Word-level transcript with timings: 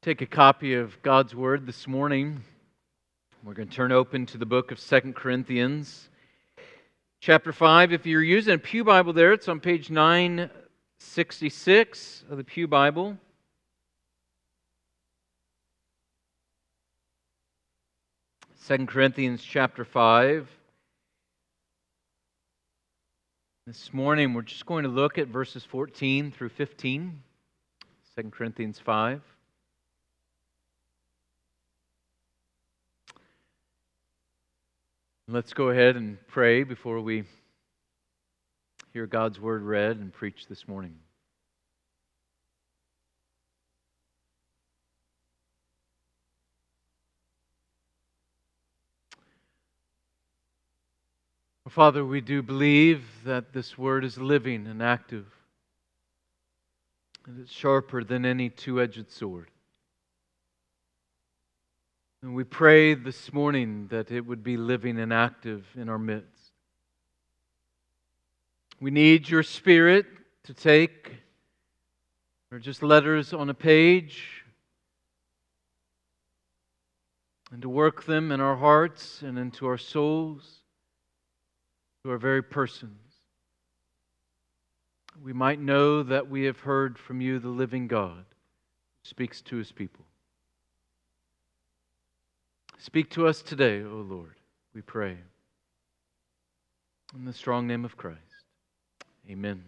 take 0.00 0.22
a 0.22 0.26
copy 0.26 0.74
of 0.74 1.02
God's 1.02 1.34
Word 1.34 1.66
this 1.66 1.88
morning. 1.88 2.44
We're 3.42 3.54
going 3.54 3.66
to 3.66 3.74
turn 3.74 3.90
open 3.90 4.26
to 4.26 4.38
the 4.38 4.46
book 4.46 4.70
of 4.70 4.78
Second 4.78 5.16
Corinthians, 5.16 6.08
chapter 7.20 7.52
5. 7.52 7.92
If 7.92 8.06
you're 8.06 8.22
using 8.22 8.54
a 8.54 8.58
Pew 8.58 8.84
Bible 8.84 9.12
there, 9.12 9.32
it's 9.32 9.48
on 9.48 9.58
page 9.58 9.90
966 9.90 12.26
of 12.30 12.36
the 12.36 12.44
Pew 12.44 12.68
Bible. 12.68 13.18
Second 18.54 18.86
Corinthians 18.86 19.42
chapter 19.42 19.84
5. 19.84 20.48
This 23.66 23.92
morning, 23.92 24.32
we're 24.32 24.42
just 24.42 24.64
going 24.64 24.84
to 24.84 24.90
look 24.90 25.18
at 25.18 25.26
verses 25.26 25.64
14 25.64 26.30
through 26.30 26.50
15, 26.50 27.20
2 28.16 28.30
Corinthians 28.30 28.78
5. 28.78 29.20
Let's 35.30 35.52
go 35.52 35.68
ahead 35.68 35.96
and 35.96 36.16
pray 36.26 36.62
before 36.62 37.02
we 37.02 37.24
hear 38.94 39.06
God's 39.06 39.38
word 39.38 39.62
read 39.62 39.98
and 39.98 40.10
preached 40.10 40.48
this 40.48 40.66
morning. 40.66 40.94
Father, 51.68 52.06
we 52.06 52.22
do 52.22 52.42
believe 52.42 53.04
that 53.26 53.52
this 53.52 53.76
word 53.76 54.06
is 54.06 54.16
living 54.16 54.66
and 54.66 54.82
active, 54.82 55.26
and 57.26 57.38
it's 57.38 57.52
sharper 57.52 58.02
than 58.02 58.24
any 58.24 58.48
two 58.48 58.80
edged 58.80 59.10
sword. 59.10 59.50
And 62.22 62.34
we 62.34 62.42
pray 62.42 62.94
this 62.94 63.32
morning 63.32 63.86
that 63.90 64.10
it 64.10 64.26
would 64.26 64.42
be 64.42 64.56
living 64.56 64.98
and 64.98 65.12
active 65.12 65.64
in 65.76 65.88
our 65.88 65.98
midst. 65.98 66.52
We 68.80 68.90
need 68.90 69.28
your 69.28 69.44
spirit 69.44 70.06
to 70.44 70.54
take, 70.54 71.12
or 72.50 72.58
just 72.58 72.82
letters 72.82 73.32
on 73.32 73.50
a 73.50 73.54
page, 73.54 74.44
and 77.52 77.62
to 77.62 77.68
work 77.68 78.04
them 78.04 78.32
in 78.32 78.40
our 78.40 78.56
hearts 78.56 79.22
and 79.22 79.38
into 79.38 79.66
our 79.66 79.78
souls 79.78 80.58
to 82.02 82.10
our 82.10 82.18
very 82.18 82.42
persons. 82.42 83.00
We 85.22 85.32
might 85.32 85.60
know 85.60 86.02
that 86.02 86.28
we 86.28 86.44
have 86.44 86.60
heard 86.60 86.98
from 86.98 87.20
you, 87.20 87.38
the 87.38 87.48
living 87.48 87.86
God, 87.86 88.24
who 88.24 89.08
speaks 89.08 89.40
to 89.42 89.56
his 89.56 89.72
people. 89.72 90.04
Speak 92.78 93.10
to 93.10 93.26
us 93.26 93.42
today, 93.42 93.82
O 93.82 94.06
Lord, 94.08 94.34
we 94.72 94.82
pray. 94.82 95.16
In 97.16 97.24
the 97.24 97.32
strong 97.32 97.66
name 97.66 97.84
of 97.84 97.96
Christ. 97.96 98.18
Amen. 99.28 99.64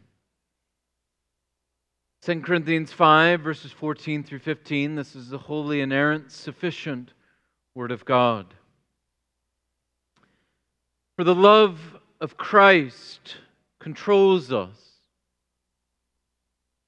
2 2.23 2.41
Corinthians 2.43 2.93
5, 2.93 3.41
verses 3.41 3.73
14 3.73 4.23
through 4.23 4.39
15. 4.39 4.95
This 4.95 5.17
is 5.17 5.31
the 5.31 5.39
holy, 5.39 5.81
inerrant, 5.81 6.31
sufficient 6.31 7.13
Word 7.75 7.91
of 7.91 8.05
God. 8.05 8.47
For 11.17 11.25
the 11.25 11.35
love 11.35 11.81
of 12.21 12.37
Christ 12.37 13.37
controls 13.81 14.53
us. 14.53 14.77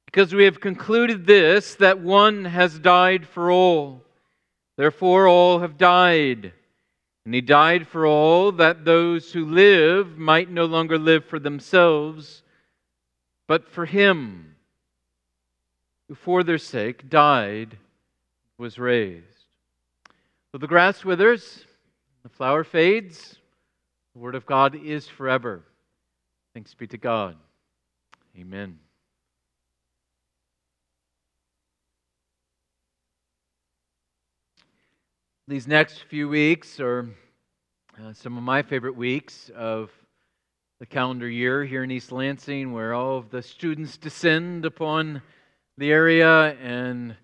Because 0.04 0.34
we 0.34 0.44
have 0.44 0.60
concluded 0.60 1.26
this 1.26 1.74
that 1.76 1.98
one 2.00 2.44
has 2.44 2.78
died 2.78 3.26
for 3.26 3.50
all, 3.50 4.02
therefore 4.76 5.28
all 5.28 5.60
have 5.60 5.78
died. 5.78 6.52
And 7.24 7.34
he 7.34 7.40
died 7.40 7.86
for 7.86 8.06
all 8.06 8.52
that 8.52 8.84
those 8.84 9.32
who 9.32 9.44
live 9.44 10.18
might 10.18 10.50
no 10.50 10.64
longer 10.64 10.98
live 10.98 11.24
for 11.24 11.38
themselves, 11.38 12.42
but 13.46 13.68
for 13.68 13.86
him 13.86 14.56
who 16.08 16.16
for 16.16 16.42
their 16.42 16.58
sake 16.58 17.08
died, 17.08 17.78
was 18.58 18.78
raised. 18.78 19.24
Though 20.52 20.58
the 20.58 20.66
grass 20.66 21.04
withers, 21.04 21.64
the 22.22 22.28
flower 22.28 22.64
fades, 22.64 23.36
the 24.12 24.20
Word 24.20 24.34
of 24.34 24.46
God 24.46 24.74
is 24.74 25.08
forever. 25.08 25.62
Thanks 26.54 26.74
be 26.74 26.86
to 26.88 26.98
God. 26.98 27.36
Amen. 28.38 28.78
These 35.52 35.68
next 35.68 36.04
few 36.04 36.30
weeks 36.30 36.80
are 36.80 37.10
uh, 38.02 38.14
some 38.14 38.38
of 38.38 38.42
my 38.42 38.62
favorite 38.62 38.96
weeks 38.96 39.50
of 39.54 39.90
the 40.80 40.86
calendar 40.86 41.28
year 41.28 41.62
here 41.62 41.84
in 41.84 41.90
East 41.90 42.10
Lansing, 42.10 42.72
where 42.72 42.94
all 42.94 43.18
of 43.18 43.28
the 43.28 43.42
students 43.42 43.98
descend 43.98 44.64
upon 44.64 45.20
the 45.76 45.92
area 45.92 46.54
and 46.54 47.14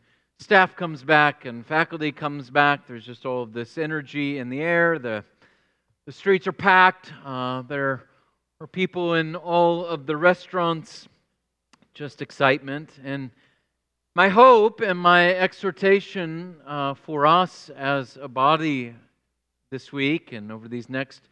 staff 0.41 0.77
comes 0.77 1.03
back 1.03 1.47
and 1.47 1.65
faculty 1.65 2.13
comes 2.13 2.51
back. 2.51 2.87
There's 2.87 3.07
just 3.07 3.25
all 3.25 3.45
of 3.45 3.55
this 3.55 3.79
energy 3.79 4.37
in 4.37 4.51
the 4.51 4.61
air. 4.61 4.99
The 4.99 5.25
the 6.05 6.13
streets 6.13 6.47
are 6.47 6.53
packed. 6.53 7.11
Uh, 7.25 7.63
there 7.63 8.03
are 8.61 8.67
people 8.67 9.15
in 9.15 9.37
all 9.37 9.87
of 9.87 10.05
the 10.05 10.19
restaurants, 10.19 11.09
just 11.95 12.21
excitement. 12.21 12.91
And 13.03 13.31
my 14.19 14.29
hope 14.29 14.81
and 14.81 14.99
my 14.99 15.33
exhortation 15.33 16.57
uh, 16.67 16.93
for 16.93 17.25
us 17.25 17.71
as 17.77 18.19
a 18.21 18.27
body 18.27 18.93
this 19.71 19.93
week 19.93 20.33
and 20.33 20.51
over 20.51 20.67
these 20.67 20.89
next 20.89 21.29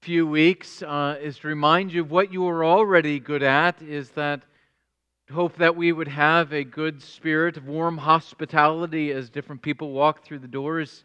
few 0.00 0.26
weeks 0.26 0.82
uh, 0.82 1.16
is 1.22 1.38
to 1.38 1.46
remind 1.46 1.92
you 1.92 2.00
of 2.00 2.10
what 2.10 2.32
you 2.32 2.44
are 2.48 2.64
already 2.64 3.20
good 3.20 3.44
at, 3.44 3.80
is 3.82 4.10
that 4.10 4.42
hope 5.30 5.54
that 5.58 5.76
we 5.76 5.92
would 5.92 6.08
have 6.08 6.52
a 6.52 6.64
good 6.64 7.00
spirit 7.00 7.56
of 7.56 7.68
warm 7.68 7.96
hospitality 7.96 9.12
as 9.12 9.30
different 9.30 9.62
people 9.62 9.92
walk 9.92 10.24
through 10.24 10.40
the 10.40 10.48
doors 10.48 11.04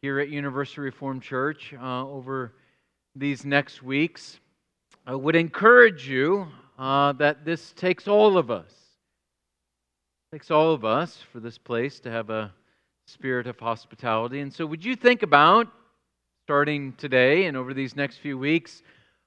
here 0.00 0.20
at 0.20 0.28
University 0.28 0.80
Reformed 0.80 1.22
Church 1.22 1.74
uh, 1.76 2.06
over 2.06 2.52
these 3.16 3.44
next 3.44 3.82
weeks. 3.82 4.38
I 5.08 5.16
would 5.16 5.34
encourage 5.34 6.08
you 6.08 6.46
uh, 6.78 7.14
that 7.14 7.44
this 7.44 7.72
takes 7.72 8.06
all 8.06 8.38
of 8.38 8.48
us. 8.48 8.85
Takes 10.32 10.50
all 10.50 10.72
of 10.72 10.84
us 10.84 11.22
for 11.32 11.38
this 11.38 11.56
place 11.56 12.00
to 12.00 12.10
have 12.10 12.30
a 12.30 12.52
spirit 13.06 13.46
of 13.46 13.60
hospitality. 13.60 14.40
And 14.40 14.52
so, 14.52 14.66
would 14.66 14.84
you 14.84 14.96
think 14.96 15.22
about 15.22 15.68
starting 16.44 16.94
today 16.94 17.44
and 17.44 17.56
over 17.56 17.72
these 17.72 17.94
next 17.94 18.16
few 18.16 18.36
weeks, 18.36 18.82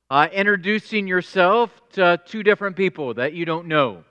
uh, 0.09 0.27
introducing 0.33 1.07
yourself 1.07 1.71
to 1.93 2.19
two 2.25 2.43
different 2.43 2.75
people 2.75 3.13
that 3.13 3.31
you 3.31 3.45
don't 3.45 3.67
know, 3.67 4.03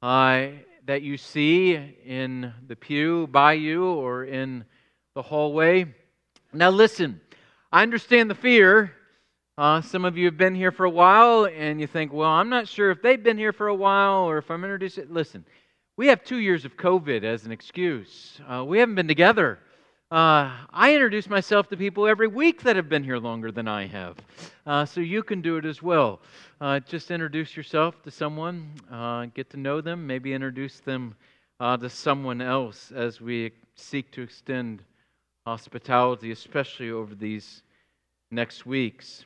uh, 0.00 0.46
that 0.86 1.02
you 1.02 1.16
see 1.16 1.74
in 2.06 2.52
the 2.68 2.76
pew 2.76 3.26
by 3.26 3.54
you 3.54 3.86
or 3.86 4.24
in 4.24 4.64
the 5.16 5.22
hallway? 5.22 5.92
Now, 6.52 6.70
listen, 6.70 7.20
I 7.72 7.82
understand 7.82 8.30
the 8.30 8.36
fear. 8.36 8.92
Uh, 9.58 9.80
some 9.80 10.04
of 10.04 10.16
you 10.16 10.26
have 10.26 10.38
been 10.38 10.54
here 10.54 10.70
for 10.70 10.84
a 10.84 10.90
while 10.90 11.46
and 11.46 11.80
you 11.80 11.88
think, 11.88 12.12
well, 12.12 12.30
I'm 12.30 12.48
not 12.48 12.68
sure 12.68 12.92
if 12.92 13.02
they've 13.02 13.20
been 13.22 13.38
here 13.38 13.52
for 13.52 13.66
a 13.66 13.74
while 13.74 14.22
or 14.22 14.38
if 14.38 14.48
I'm 14.52 14.62
introduced. 14.62 15.00
Listen, 15.08 15.44
we 15.98 16.06
have 16.06 16.22
two 16.22 16.36
years 16.36 16.64
of 16.64 16.76
COVID 16.76 17.24
as 17.24 17.44
an 17.44 17.50
excuse. 17.50 18.40
Uh, 18.48 18.64
we 18.64 18.78
haven't 18.78 18.94
been 18.94 19.08
together. 19.08 19.58
Uh, 20.12 20.48
I 20.70 20.94
introduce 20.94 21.28
myself 21.28 21.68
to 21.70 21.76
people 21.76 22.06
every 22.06 22.28
week 22.28 22.62
that 22.62 22.76
have 22.76 22.88
been 22.88 23.02
here 23.02 23.18
longer 23.18 23.50
than 23.50 23.66
I 23.66 23.88
have. 23.88 24.16
Uh, 24.64 24.84
so 24.84 25.00
you 25.00 25.24
can 25.24 25.42
do 25.42 25.56
it 25.56 25.64
as 25.64 25.82
well. 25.82 26.20
Uh, 26.60 26.78
just 26.78 27.10
introduce 27.10 27.56
yourself 27.56 28.00
to 28.04 28.12
someone, 28.12 28.70
uh, 28.92 29.26
get 29.34 29.50
to 29.50 29.56
know 29.56 29.80
them, 29.80 30.06
maybe 30.06 30.32
introduce 30.32 30.78
them 30.78 31.16
to 31.60 31.90
someone 31.90 32.40
else 32.40 32.92
as 32.92 33.20
we 33.20 33.50
seek 33.74 34.12
to 34.12 34.22
extend 34.22 34.84
hospitality, 35.44 36.30
especially 36.30 36.92
over 36.92 37.16
these 37.16 37.64
next 38.30 38.64
weeks. 38.64 39.24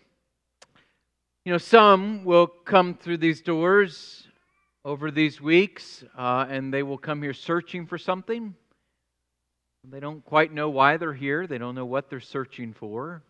You 1.44 1.52
know, 1.52 1.58
some 1.58 2.24
will 2.24 2.46
come 2.46 2.94
through 2.94 3.18
these 3.18 3.42
doors 3.42 4.26
over 4.84 5.10
these 5.10 5.40
weeks 5.40 6.04
uh, 6.16 6.46
and 6.48 6.72
they 6.72 6.82
will 6.82 6.98
come 6.98 7.22
here 7.22 7.34
searching 7.34 7.86
for 7.86 7.98
something. 7.98 8.54
They 9.84 10.00
don't 10.00 10.24
quite 10.24 10.52
know 10.52 10.70
why 10.70 10.96
they're 10.96 11.12
here, 11.12 11.46
they 11.46 11.58
don't 11.58 11.74
know 11.74 11.86
what 11.86 12.08
they're 12.08 12.20
searching 12.20 12.72
for, 12.72 13.22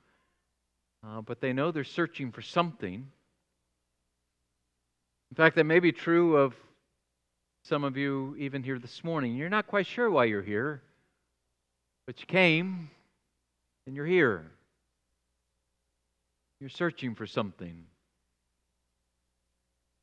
uh, 1.06 1.22
but 1.22 1.40
they 1.40 1.52
know 1.52 1.70
they're 1.70 1.84
searching 1.84 2.30
for 2.30 2.42
something. 2.42 3.06
In 5.30 5.36
fact, 5.36 5.56
that 5.56 5.64
may 5.64 5.80
be 5.80 5.92
true 5.92 6.36
of 6.36 6.54
some 7.64 7.84
of 7.84 7.96
you 7.96 8.36
even 8.38 8.62
here 8.62 8.78
this 8.78 9.02
morning. 9.02 9.34
You're 9.34 9.48
not 9.48 9.66
quite 9.66 9.86
sure 9.86 10.10
why 10.10 10.24
you're 10.24 10.42
here. 10.42 10.82
But 12.06 12.20
you 12.20 12.26
came 12.26 12.90
and 13.86 13.94
you're 13.94 14.06
here. 14.06 14.50
You're 16.60 16.70
searching 16.70 17.14
for 17.14 17.26
something. 17.26 17.84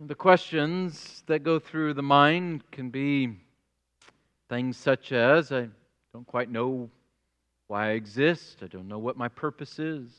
The 0.02 0.16
questions 0.16 1.24
that 1.28 1.44
go 1.44 1.60
through 1.60 1.94
the 1.94 2.02
mind 2.02 2.64
can 2.72 2.90
be 2.90 3.36
things 4.48 4.78
such 4.78 5.12
as 5.12 5.52
I 5.52 5.68
don't 6.14 6.26
quite 6.26 6.50
know 6.50 6.90
why 7.68 7.90
I 7.90 7.92
exist. 7.92 8.60
I 8.64 8.68
don't 8.68 8.88
know 8.88 8.98
what 8.98 9.18
my 9.18 9.28
purpose 9.28 9.78
is. 9.78 10.10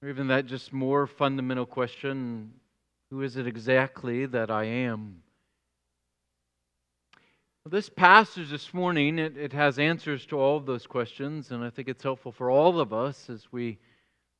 Or 0.00 0.08
even 0.08 0.28
that 0.28 0.46
just 0.46 0.72
more 0.72 1.08
fundamental 1.08 1.66
question 1.66 2.52
who 3.10 3.22
is 3.22 3.36
it 3.36 3.48
exactly 3.48 4.26
that 4.26 4.52
I 4.52 4.64
am? 4.64 5.22
This 7.68 7.88
passage 7.88 8.50
this 8.50 8.72
morning, 8.72 9.18
it, 9.18 9.36
it 9.36 9.52
has 9.52 9.80
answers 9.80 10.26
to 10.26 10.38
all 10.38 10.56
of 10.56 10.66
those 10.66 10.86
questions, 10.86 11.50
and 11.50 11.64
I 11.64 11.70
think 11.70 11.88
it's 11.88 12.04
helpful 12.04 12.30
for 12.30 12.52
all 12.52 12.78
of 12.78 12.92
us 12.92 13.28
as 13.28 13.48
we 13.50 13.78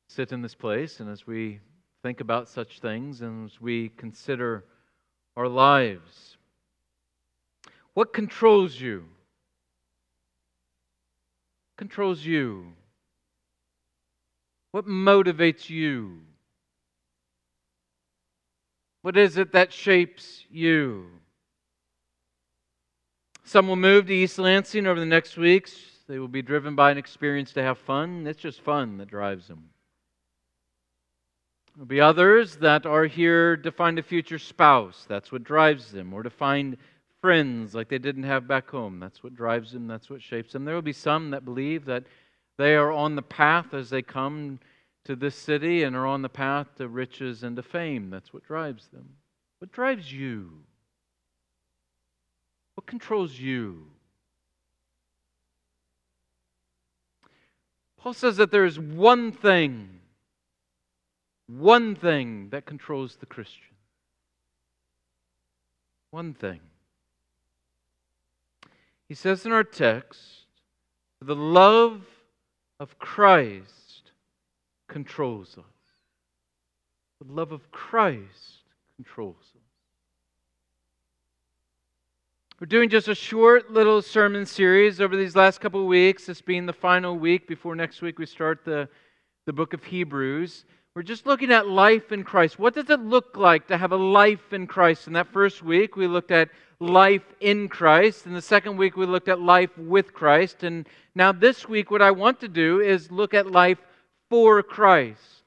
sit 0.07 0.31
in 0.31 0.41
this 0.41 0.55
place 0.55 1.01
and 1.01 1.09
as 1.09 1.27
we 1.27 1.59
think 2.03 2.21
about 2.21 2.47
such 2.47 2.79
things 2.79 3.21
and 3.21 3.49
as 3.49 3.59
we 3.59 3.89
consider 3.89 4.63
our 5.35 5.47
lives. 5.47 6.37
What 7.93 8.13
controls 8.13 8.79
you? 8.79 9.05
Controls 11.77 12.23
you? 12.23 12.73
What 14.71 14.85
motivates 14.85 15.69
you? 15.69 16.19
What 19.01 19.17
is 19.17 19.37
it 19.37 19.53
that 19.53 19.71
shapes 19.71 20.43
you? 20.49 21.07
Some 23.43 23.67
will 23.67 23.77
move 23.77 24.07
to 24.07 24.13
East 24.13 24.37
Lansing 24.37 24.85
over 24.85 24.99
the 24.99 25.05
next 25.05 25.37
weeks. 25.37 25.73
They 26.07 26.19
will 26.19 26.27
be 26.27 26.41
driven 26.41 26.75
by 26.75 26.91
an 26.91 26.97
experience 26.97 27.53
to 27.53 27.63
have 27.63 27.77
fun. 27.77 28.27
It's 28.27 28.41
just 28.41 28.61
fun 28.61 28.97
that 28.97 29.07
drives 29.07 29.47
them. 29.47 29.69
There'll 31.77 31.85
be 31.85 32.01
others 32.01 32.55
that 32.55 32.87
are 32.87 33.05
here 33.05 33.55
to 33.57 33.71
find 33.71 33.99
a 33.99 34.03
future 34.03 34.39
spouse. 34.39 35.05
That's 35.07 35.31
what 35.31 35.43
drives 35.43 35.91
them. 35.91 36.11
Or 36.11 36.23
to 36.23 36.29
find 36.31 36.75
friends 37.21 37.75
like 37.75 37.87
they 37.87 37.99
didn't 37.99 38.23
have 38.23 38.47
back 38.47 38.67
home. 38.67 38.99
That's 38.99 39.21
what 39.21 39.35
drives 39.35 39.73
them. 39.73 39.85
That's 39.85 40.09
what 40.09 40.23
shapes 40.23 40.53
them. 40.53 40.65
There 40.65 40.73
will 40.73 40.81
be 40.81 40.91
some 40.91 41.29
that 41.29 41.45
believe 41.45 41.85
that 41.85 42.05
they 42.57 42.73
are 42.73 42.91
on 42.91 43.15
the 43.15 43.21
path 43.21 43.75
as 43.75 43.91
they 43.91 44.01
come 44.01 44.59
to 45.05 45.15
this 45.15 45.35
city 45.35 45.83
and 45.83 45.95
are 45.95 46.07
on 46.07 46.23
the 46.23 46.29
path 46.29 46.65
to 46.77 46.87
riches 46.87 47.43
and 47.43 47.55
to 47.57 47.61
fame. 47.61 48.09
That's 48.09 48.33
what 48.33 48.43
drives 48.43 48.87
them. 48.87 49.09
What 49.59 49.71
drives 49.71 50.11
you? 50.11 50.53
What 52.73 52.87
controls 52.87 53.37
you? 53.37 53.85
Paul 57.97 58.13
says 58.13 58.37
that 58.37 58.49
there 58.49 58.65
is 58.65 58.79
one 58.79 59.31
thing, 59.31 59.96
one 61.47 61.95
thing 61.95 62.49
that 62.49 62.65
controls 62.65 63.15
the 63.15 63.25
Christian. 63.25 63.63
One 66.11 66.33
thing. 66.33 66.59
He 69.07 69.15
says 69.15 69.45
in 69.45 69.51
our 69.51 69.63
text, 69.63 70.21
the 71.21 71.35
love 71.35 72.05
of 72.79 72.99
Christ 72.99 74.11
controls 74.87 75.57
us. 75.57 75.65
The 77.25 77.33
love 77.33 77.51
of 77.51 77.71
Christ 77.71 78.63
controls 78.95 79.37
us. 79.55 79.61
We're 82.59 82.67
doing 82.67 82.89
just 82.89 83.07
a 83.07 83.15
short 83.15 83.71
little 83.71 84.01
sermon 84.01 84.45
series 84.45 84.99
over 84.99 85.15
these 85.15 85.35
last 85.35 85.61
couple 85.61 85.81
of 85.81 85.87
weeks, 85.87 86.25
this 86.25 86.41
being 86.41 86.65
the 86.65 86.73
final 86.73 87.15
week 87.15 87.47
before 87.47 87.75
next 87.75 88.01
week 88.01 88.17
we 88.17 88.25
start 88.25 88.65
the, 88.65 88.89
the 89.45 89.53
book 89.53 89.73
of 89.73 89.83
Hebrews. 89.83 90.65
We're 90.97 91.03
just 91.03 91.27
looking 91.27 91.51
at 91.51 91.67
life 91.67 92.11
in 92.11 92.23
Christ. 92.23 92.57
What 92.57 92.73
does 92.73 92.89
it 92.89 92.99
look 92.99 93.37
like 93.37 93.67
to 93.67 93.77
have 93.77 93.91
a 93.91 93.95
life 93.95 94.51
in 94.51 94.65
Christ? 94.65 95.05
In 95.05 95.13
that 95.13 95.27
first 95.27 95.61
week, 95.61 95.95
we 95.95 96.07
looked 96.07 96.31
at 96.31 96.49
life 96.79 97.21
in 97.39 97.69
Christ. 97.69 98.25
In 98.25 98.33
the 98.33 98.41
second 98.41 98.77
week, 98.77 98.97
we 98.97 99.05
looked 99.05 99.27
at 99.27 99.39
life 99.39 99.69
with 99.77 100.11
Christ. 100.11 100.63
And 100.63 100.89
now, 101.13 101.31
this 101.31 101.69
week, 101.69 101.91
what 101.91 102.01
I 102.01 102.09
want 102.09 102.39
to 102.39 102.47
do 102.47 102.81
is 102.81 103.11
look 103.11 103.35
at 103.35 103.51
life 103.51 103.77
for 104.31 104.63
Christ. 104.63 105.43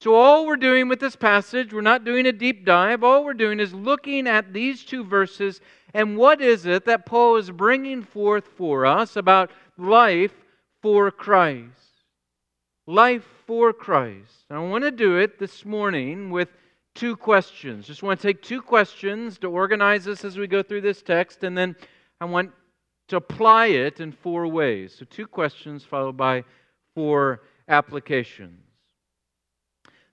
So, 0.00 0.14
all 0.14 0.46
we're 0.46 0.56
doing 0.56 0.88
with 0.88 0.98
this 0.98 1.14
passage, 1.14 1.74
we're 1.74 1.82
not 1.82 2.06
doing 2.06 2.24
a 2.24 2.32
deep 2.32 2.64
dive. 2.64 3.04
All 3.04 3.22
we're 3.22 3.34
doing 3.34 3.60
is 3.60 3.74
looking 3.74 4.26
at 4.26 4.54
these 4.54 4.82
two 4.82 5.04
verses 5.04 5.60
and 5.92 6.16
what 6.16 6.40
is 6.40 6.64
it 6.64 6.86
that 6.86 7.04
Paul 7.04 7.36
is 7.36 7.50
bringing 7.50 8.02
forth 8.02 8.46
for 8.56 8.86
us 8.86 9.16
about 9.16 9.50
life 9.76 10.32
for 10.80 11.10
Christ. 11.10 11.89
Life 12.90 13.24
for 13.46 13.72
Christ. 13.72 14.46
And 14.50 14.58
I 14.58 14.62
want 14.62 14.82
to 14.82 14.90
do 14.90 15.18
it 15.18 15.38
this 15.38 15.64
morning 15.64 16.28
with 16.28 16.48
two 16.96 17.14
questions. 17.14 17.86
Just 17.86 18.02
want 18.02 18.18
to 18.18 18.26
take 18.26 18.42
two 18.42 18.60
questions 18.60 19.38
to 19.38 19.46
organize 19.46 20.06
this 20.06 20.24
as 20.24 20.36
we 20.36 20.48
go 20.48 20.60
through 20.60 20.80
this 20.80 21.00
text, 21.00 21.44
and 21.44 21.56
then 21.56 21.76
I 22.20 22.24
want 22.24 22.50
to 23.06 23.16
apply 23.16 23.66
it 23.66 24.00
in 24.00 24.10
four 24.10 24.48
ways. 24.48 24.96
So, 24.98 25.04
two 25.04 25.28
questions 25.28 25.84
followed 25.84 26.16
by 26.16 26.42
four 26.96 27.42
applications. 27.68 28.64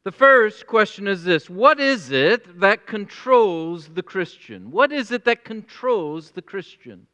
The 0.03 0.11
first 0.11 0.67
question 0.67 1.07
is 1.07 1.23
this 1.23 1.49
What 1.49 1.79
is 1.79 2.11
it 2.11 2.59
that 2.59 2.85
controls 2.85 3.87
the 3.87 4.03
Christian? 4.03 4.69
What 4.69 4.91
is 4.91 5.11
it 5.11 5.25
that 5.25 5.43
controls 5.43 6.29
the 6.29 6.43
Christian? 6.43 7.07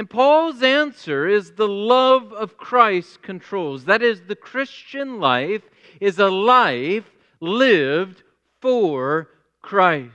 And 0.00 0.08
Paul's 0.08 0.62
answer 0.62 1.28
is 1.28 1.52
the 1.52 1.68
love 1.68 2.32
of 2.32 2.56
Christ 2.56 3.20
controls. 3.20 3.84
That 3.84 4.00
is, 4.00 4.22
the 4.22 4.34
Christian 4.34 5.20
life 5.20 5.60
is 6.00 6.18
a 6.18 6.30
life 6.30 7.04
lived 7.38 8.22
for 8.62 9.28
Christ. 9.60 10.14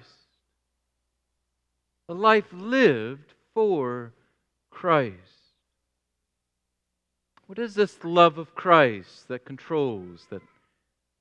A 2.10 2.16
life 2.16 2.52
lived 2.52 3.36
for 3.54 4.12
Christ. 4.72 5.54
What 7.46 7.60
is 7.60 7.76
this 7.76 8.04
love 8.04 8.40
of 8.40 8.56
Christ 8.56 9.28
that 9.28 9.46
controls, 9.46 10.26
that 10.32 10.42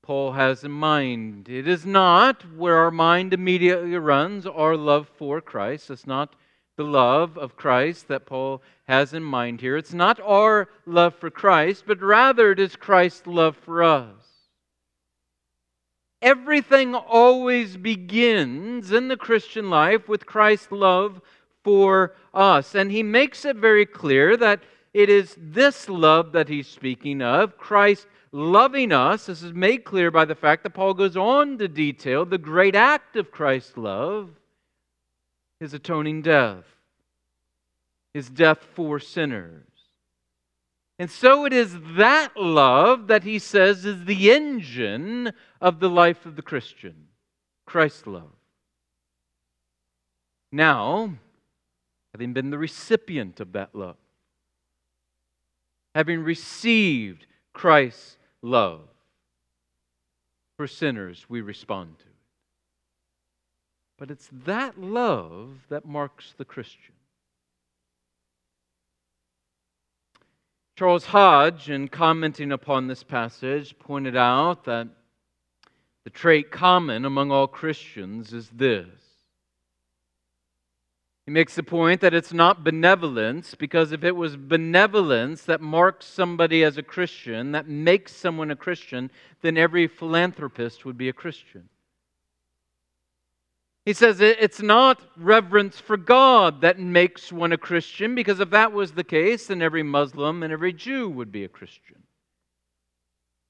Paul 0.03 0.33
has 0.33 0.65
in 0.65 0.71
mind? 0.71 1.51
It 1.51 1.69
is 1.69 1.85
not 1.85 2.51
where 2.57 2.79
our 2.79 2.91
mind 2.91 3.35
immediately 3.35 3.99
runs, 3.99 4.47
our 4.47 4.75
love 4.75 5.11
for 5.19 5.43
Christ. 5.43 5.91
It's 5.91 6.07
not 6.07 6.35
the 6.77 6.85
love 6.85 7.39
of 7.39 7.57
Christ 7.57 8.09
that 8.09 8.27
Paul 8.27 8.63
has 8.87 9.15
in 9.15 9.23
mind 9.23 9.61
here. 9.61 9.77
It's 9.77 9.95
not 9.95 10.21
our 10.21 10.69
love 10.87 11.15
for 11.15 11.31
Christ, 11.31 11.85
but 11.87 12.03
rather 12.03 12.53
it 12.53 12.61
is 12.61 12.77
Christ's 12.77 13.27
love 13.27 13.57
for 13.57 13.83
us. 13.83 14.25
Everything 16.21 16.95
always 16.95 17.77
begins 17.77 18.91
in 18.91 19.09
the 19.09 19.17
Christian 19.17 19.69
life 19.69 20.09
with 20.09 20.27
Christ's 20.27 20.73
love 20.73 21.21
for 21.63 22.15
us. 22.33 22.75
And 22.75 22.91
he 22.91 23.03
makes 23.03 23.45
it 23.45 23.57
very 23.57 23.87
clear 23.87 24.37
that 24.37 24.63
it 24.95 25.11
is 25.11 25.37
this 25.39 25.89
love 25.89 26.33
that 26.33 26.49
he's 26.49 26.69
speaking 26.69 27.21
of, 27.21 27.59
Christ 27.59 28.07
loving 28.33 28.91
us. 28.91 29.27
This 29.27 29.43
is 29.43 29.53
made 29.53 29.85
clear 29.85 30.11
by 30.11 30.25
the 30.25 30.35
fact 30.35 30.63
that 30.63 30.71
Paul 30.71 30.95
goes 30.95 31.17
on 31.17 31.59
to 31.59 31.69
detail 31.69 32.25
the 32.25 32.39
great 32.39 32.75
act 32.75 33.17
of 33.17 33.31
Christ's 33.31 33.77
love, 33.77 34.31
his 35.61 35.75
atoning 35.75 36.23
death, 36.23 36.65
his 38.15 38.31
death 38.31 38.61
for 38.75 38.99
sinners. 38.99 39.67
And 40.99 41.11
so 41.11 41.45
it 41.45 41.53
is 41.53 41.77
that 41.97 42.37
love 42.37 43.09
that 43.09 43.25
he 43.25 43.41
says 43.41 43.85
is 43.85 44.05
the 44.05 44.31
engine 44.31 45.33
of 45.61 45.81
the 45.81 45.91
life 45.91 46.25
of 46.25 46.37
the 46.37 46.43
Christian 46.43 47.09
Christ's 47.67 48.07
love. 48.07 48.31
Now, 50.53 51.15
having 52.13 52.33
been 52.33 52.51
the 52.51 52.59
recipient 52.59 53.41
of 53.41 53.53
that 53.53 53.75
love, 53.75 53.97
having 55.97 56.23
received 56.23 57.27
Christ's 57.53 58.17
love 58.41 58.83
for 60.57 60.69
sinners, 60.69 61.27
we 61.29 61.41
respond 61.41 61.99
to 61.99 62.05
it. 62.05 62.11
But 63.99 64.13
it's 64.13 64.29
that 64.45 64.81
love 64.81 65.67
that 65.71 65.85
marks 65.85 66.35
the 66.37 66.45
Christian. 66.45 66.94
Charles 70.77 71.07
Hodge, 71.07 71.71
in 71.71 71.89
commenting 71.89 72.51
upon 72.51 72.89
this 72.89 73.03
passage, 73.03 73.79
pointed 73.79 74.17
out 74.17 74.65
that 74.65 74.89
the 76.03 76.11
trait 76.11 76.51
common 76.51 77.05
among 77.05 77.31
all 77.31 77.47
Christians 77.47 78.33
is 78.33 78.51
this 78.51 78.89
he 81.27 81.31
makes 81.31 81.55
the 81.55 81.63
point 81.63 82.03
that 82.03 82.13
it's 82.13 82.35
not 82.35 82.65
benevolence, 82.65 83.55
because 83.55 83.93
if 83.93 84.05
it 84.05 84.15
was 84.15 84.37
benevolence 84.37 85.43
that 85.45 85.63
marks 85.63 86.05
somebody 86.05 86.63
as 86.63 86.77
a 86.77 86.83
Christian, 86.83 87.53
that 87.53 87.67
makes 87.67 88.15
someone 88.15 88.51
a 88.51 88.57
Christian, 88.57 89.11
then 89.41 89.57
every 89.57 89.87
philanthropist 89.87 90.85
would 90.85 90.99
be 90.99 91.09
a 91.09 91.15
Christian. 91.15 91.71
He 93.85 93.93
says 93.93 94.21
it's 94.21 94.63
not 94.63 95.03
reverence 95.17 95.79
for 95.79 95.99
God 95.99 96.63
that 96.63 96.79
makes 96.79 97.31
one 97.31 97.53
a 97.53 97.59
Christian, 97.59 98.15
because 98.15 98.41
if 98.41 98.51
that 98.51 98.73
was 98.73 98.93
the 98.93 99.05
case, 99.05 99.49
then 99.49 99.61
every 99.61 99.83
Muslim 99.83 100.43
and 100.43 100.53
every 100.53 100.73
Jew 100.73 101.09
would 101.11 101.31
be 101.31 101.45
a 101.45 101.49
Christian. 101.49 102.03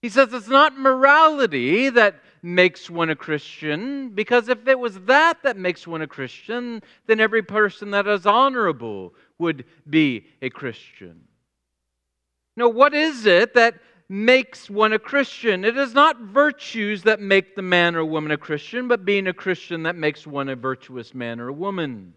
He 0.02 0.08
says 0.08 0.34
it's 0.34 0.48
not 0.48 0.76
morality 0.76 1.88
that 1.88 2.20
makes 2.42 2.90
one 2.90 3.10
a 3.10 3.16
Christian, 3.16 4.10
because 4.10 4.48
if 4.48 4.66
it 4.66 4.78
was 4.78 5.00
that 5.02 5.42
that 5.44 5.56
makes 5.56 5.86
one 5.86 6.02
a 6.02 6.06
Christian, 6.06 6.82
then 7.06 7.20
every 7.20 7.42
person 7.42 7.92
that 7.92 8.06
is 8.06 8.26
honorable 8.26 9.14
would 9.38 9.64
be 9.88 10.26
a 10.42 10.50
Christian. 10.50 11.22
Now, 12.56 12.68
what 12.68 12.92
is 12.92 13.24
it 13.24 13.54
that 13.54 13.76
makes 14.08 14.68
one 14.68 14.92
a 14.92 14.98
Christian? 14.98 15.64
It 15.64 15.76
is 15.76 15.94
not 15.94 16.20
virtues 16.20 17.02
that 17.04 17.20
make 17.20 17.54
the 17.56 17.62
man 17.62 17.96
or 17.96 18.04
woman 18.04 18.32
a 18.32 18.36
Christian, 18.36 18.88
but 18.88 19.04
being 19.04 19.26
a 19.26 19.32
Christian 19.32 19.84
that 19.84 19.96
makes 19.96 20.26
one 20.26 20.48
a 20.48 20.56
virtuous 20.56 21.14
man 21.14 21.40
or 21.40 21.50
woman. 21.52 22.14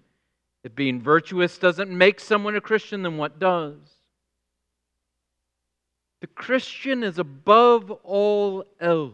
If 0.63 0.75
being 0.75 1.01
virtuous 1.01 1.57
doesn't 1.57 1.89
make 1.89 2.19
someone 2.19 2.55
a 2.55 2.61
Christian, 2.61 3.03
then 3.03 3.17
what 3.17 3.39
does? 3.39 3.77
The 6.21 6.27
Christian 6.27 7.03
is 7.03 7.19
above 7.19 7.91
all 7.91 8.65
else 8.79 9.13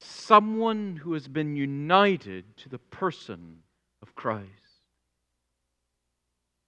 someone 0.00 0.96
who 0.96 1.14
has 1.14 1.26
been 1.26 1.56
united 1.56 2.56
to 2.58 2.68
the 2.68 2.78
person 2.78 3.58
of 4.02 4.14
Christ. 4.14 4.46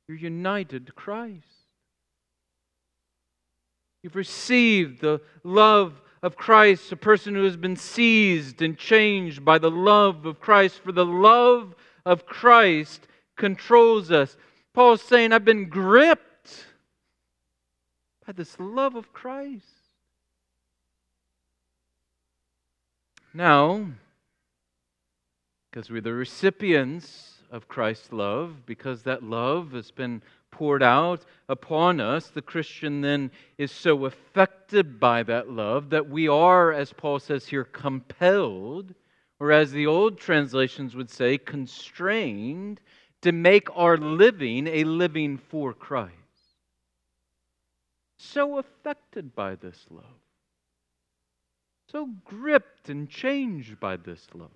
You're 0.08 0.18
united 0.18 0.86
to 0.86 0.92
Christ. 0.92 1.44
You've 4.02 4.16
received 4.16 5.00
the 5.00 5.20
love 5.44 6.00
of 6.22 6.36
Christ, 6.36 6.92
a 6.92 6.96
person 6.96 7.34
who 7.34 7.44
has 7.44 7.56
been 7.56 7.76
seized 7.76 8.62
and 8.62 8.76
changed 8.76 9.44
by 9.44 9.58
the 9.58 9.70
love 9.70 10.26
of 10.26 10.40
Christ, 10.40 10.80
for 10.82 10.92
the 10.92 11.04
love 11.04 11.74
of 12.04 12.26
Christ 12.26 13.06
controls 13.36 14.10
us. 14.10 14.36
Paul's 14.72 15.02
saying, 15.02 15.32
I've 15.32 15.44
been 15.44 15.68
gripped 15.68 16.66
by 18.26 18.32
this 18.32 18.58
love 18.58 18.94
of 18.94 19.12
Christ. 19.12 19.66
Now, 23.32 23.86
because 25.70 25.90
we're 25.90 26.00
the 26.00 26.12
recipients 26.12 27.34
of 27.50 27.68
Christ's 27.68 28.12
love, 28.12 28.66
because 28.66 29.02
that 29.02 29.22
love 29.22 29.72
has 29.72 29.90
been 29.90 30.22
poured 30.50 30.82
out 30.82 31.24
upon 31.48 32.00
us, 32.00 32.28
the 32.28 32.42
Christian 32.42 33.00
then 33.00 33.30
is 33.58 33.70
so 33.72 34.04
affected 34.04 35.00
by 35.00 35.22
that 35.24 35.50
love 35.50 35.90
that 35.90 36.08
we 36.08 36.28
are, 36.28 36.72
as 36.72 36.92
Paul 36.92 37.18
says 37.18 37.46
here, 37.46 37.64
compelled, 37.64 38.94
or 39.38 39.52
as 39.52 39.72
the 39.72 39.86
old 39.86 40.18
translations 40.18 40.94
would 40.94 41.10
say, 41.10 41.38
constrained 41.38 42.80
to 43.22 43.32
make 43.32 43.68
our 43.76 43.96
living 43.96 44.66
a 44.66 44.84
living 44.84 45.38
for 45.38 45.72
Christ. 45.72 46.14
So 48.18 48.58
affected 48.58 49.34
by 49.34 49.54
this 49.54 49.86
love 49.90 50.04
so 51.90 52.08
gripped 52.24 52.88
and 52.88 53.08
changed 53.08 53.80
by 53.80 53.96
this 53.96 54.26
love 54.34 54.50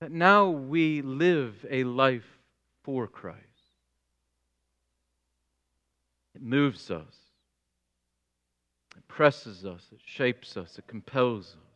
that 0.00 0.12
now 0.12 0.50
we 0.50 1.00
live 1.00 1.64
a 1.70 1.84
life 1.84 2.38
for 2.82 3.06
Christ. 3.06 3.38
It 6.34 6.42
moves 6.42 6.90
us, 6.90 7.14
it 8.96 9.06
presses 9.08 9.64
us, 9.64 9.86
it 9.92 10.00
shapes 10.04 10.56
us, 10.56 10.78
it 10.78 10.86
compels 10.86 11.48
us. 11.48 11.72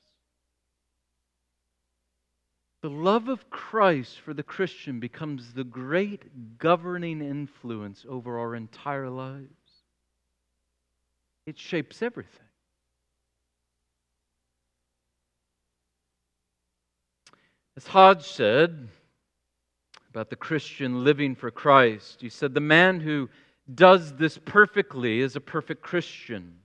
The 2.82 2.90
love 2.90 3.28
of 3.28 3.50
Christ 3.50 4.20
for 4.20 4.32
the 4.32 4.42
Christian 4.42 5.00
becomes 5.00 5.52
the 5.52 5.64
great 5.64 6.58
governing 6.58 7.20
influence 7.20 8.06
over 8.08 8.38
our 8.38 8.54
entire 8.54 9.10
lives. 9.10 9.50
It 11.46 11.58
shapes 11.58 12.02
everything. 12.02 12.46
As 17.76 17.86
Hodge 17.86 18.26
said 18.26 18.88
about 20.08 20.30
the 20.30 20.36
Christian 20.36 21.04
living 21.04 21.34
for 21.34 21.50
Christ, 21.50 22.20
he 22.20 22.30
said, 22.30 22.54
The 22.54 22.60
man 22.60 23.00
who 23.00 23.28
does 23.72 24.14
this 24.14 24.38
perfectly 24.38 25.20
is 25.20 25.36
a 25.36 25.40
perfect 25.40 25.82
Christian. 25.82 26.60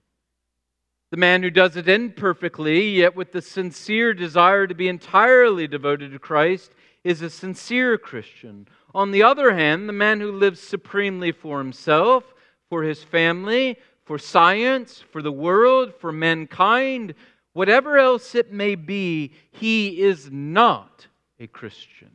The 1.11 1.17
man 1.17 1.43
who 1.43 1.49
does 1.49 1.75
it 1.75 1.89
imperfectly, 1.89 2.89
yet 2.89 3.15
with 3.15 3.31
the 3.31 3.41
sincere 3.41 4.13
desire 4.13 4.65
to 4.67 4.75
be 4.75 4.87
entirely 4.87 5.67
devoted 5.67 6.11
to 6.11 6.19
Christ, 6.19 6.71
is 7.03 7.21
a 7.21 7.29
sincere 7.29 7.97
Christian. 7.97 8.67
On 8.93 9.11
the 9.11 9.23
other 9.23 9.53
hand, 9.53 9.89
the 9.89 9.93
man 9.93 10.21
who 10.21 10.31
lives 10.31 10.61
supremely 10.61 11.31
for 11.31 11.57
himself, 11.57 12.23
for 12.69 12.83
his 12.83 13.03
family, 13.03 13.77
for 14.05 14.17
science, 14.17 15.03
for 15.11 15.21
the 15.21 15.31
world, 15.31 15.93
for 15.99 16.11
mankind, 16.11 17.13
whatever 17.53 17.97
else 17.97 18.35
it 18.35 18.51
may 18.51 18.75
be, 18.75 19.33
he 19.51 20.01
is 20.01 20.29
not 20.31 21.07
a 21.39 21.47
Christian. 21.47 22.11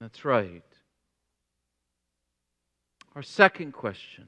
That's 0.00 0.24
right. 0.24 0.62
Our 3.16 3.22
second 3.22 3.72
question 3.72 4.26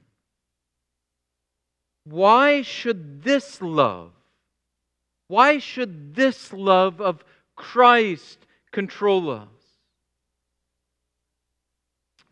Why 2.04 2.62
should 2.62 3.22
this 3.22 3.60
love, 3.60 4.12
why 5.28 5.58
should 5.58 6.14
this 6.14 6.52
love 6.54 7.00
of 7.00 7.22
Christ 7.54 8.38
control 8.72 9.30
us? 9.30 9.48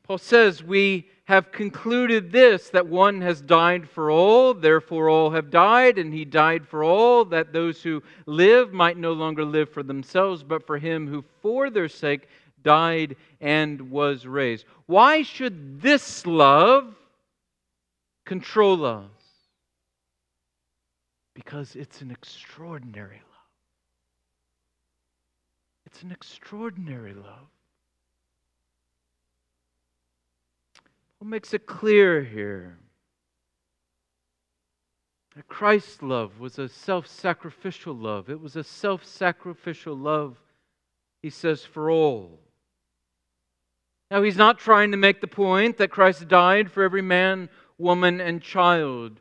Paul 0.03 0.19
says 0.19 0.63
we 0.63 1.11
have 1.25 1.53
concluded 1.53 2.31
this 2.31 2.71
that 2.71 2.87
one 2.87 3.21
has 3.21 3.41
died 3.41 3.89
for 3.89 4.11
all, 4.11 4.55
therefore 4.55 5.11
all 5.11 5.31
have 5.33 5.51
died, 5.51 5.99
and 5.99 6.15
he 6.15 6.25
died 6.25 6.67
for 6.67 6.85
all, 6.85 7.25
that 7.27 7.53
those 7.53 7.83
who 7.83 8.03
live 8.25 8.73
might 8.73 8.97
no 8.97 9.13
longer 9.13 9.45
live 9.45 9.69
for 9.69 9.83
themselves, 9.83 10.45
but 10.45 10.65
for 10.65 10.79
him 10.79 11.09
who 11.09 11.25
for 11.43 11.69
their 11.69 11.89
sake 11.89 12.29
died 12.67 13.15
and 13.41 13.93
was 13.93 14.27
raised. 14.27 14.67
Why 14.87 15.23
should 15.23 15.81
this 15.81 16.27
love 16.27 16.95
control 18.27 18.85
us? 18.85 19.05
Because 21.33 21.77
it's 21.77 22.03
an 22.03 22.11
extraordinary 22.11 23.23
love. 23.23 23.23
It's 25.87 26.03
an 26.03 26.11
extraordinary 26.11 27.15
love. 27.15 27.47
What 31.19 31.29
makes 31.29 31.55
it 31.55 31.67
clear 31.67 32.25
here? 32.25 32.79
That 35.37 35.47
Christ's 35.47 36.03
love 36.03 36.41
was 36.41 36.59
a 36.59 36.69
self 36.69 37.07
sacrificial 37.07 37.95
love. 37.95 38.29
It 38.29 38.41
was 38.41 38.57
a 38.57 38.65
self 38.65 39.05
sacrificial 39.05 39.97
love, 39.97 40.37
he 41.23 41.31
says, 41.31 41.63
for 41.65 41.91
all. 41.91 42.41
Now, 44.11 44.23
he's 44.23 44.37
not 44.37 44.59
trying 44.59 44.93
to 44.93 44.97
make 44.97 45.21
the 45.21 45.27
point 45.27 45.79
that 45.79 45.91
Christ 45.91 46.29
died 46.29 46.71
for 46.71 46.85
every 46.85 47.03
man, 47.03 47.49
woman, 47.77 48.21
and 48.21 48.41
child. 48.41 49.21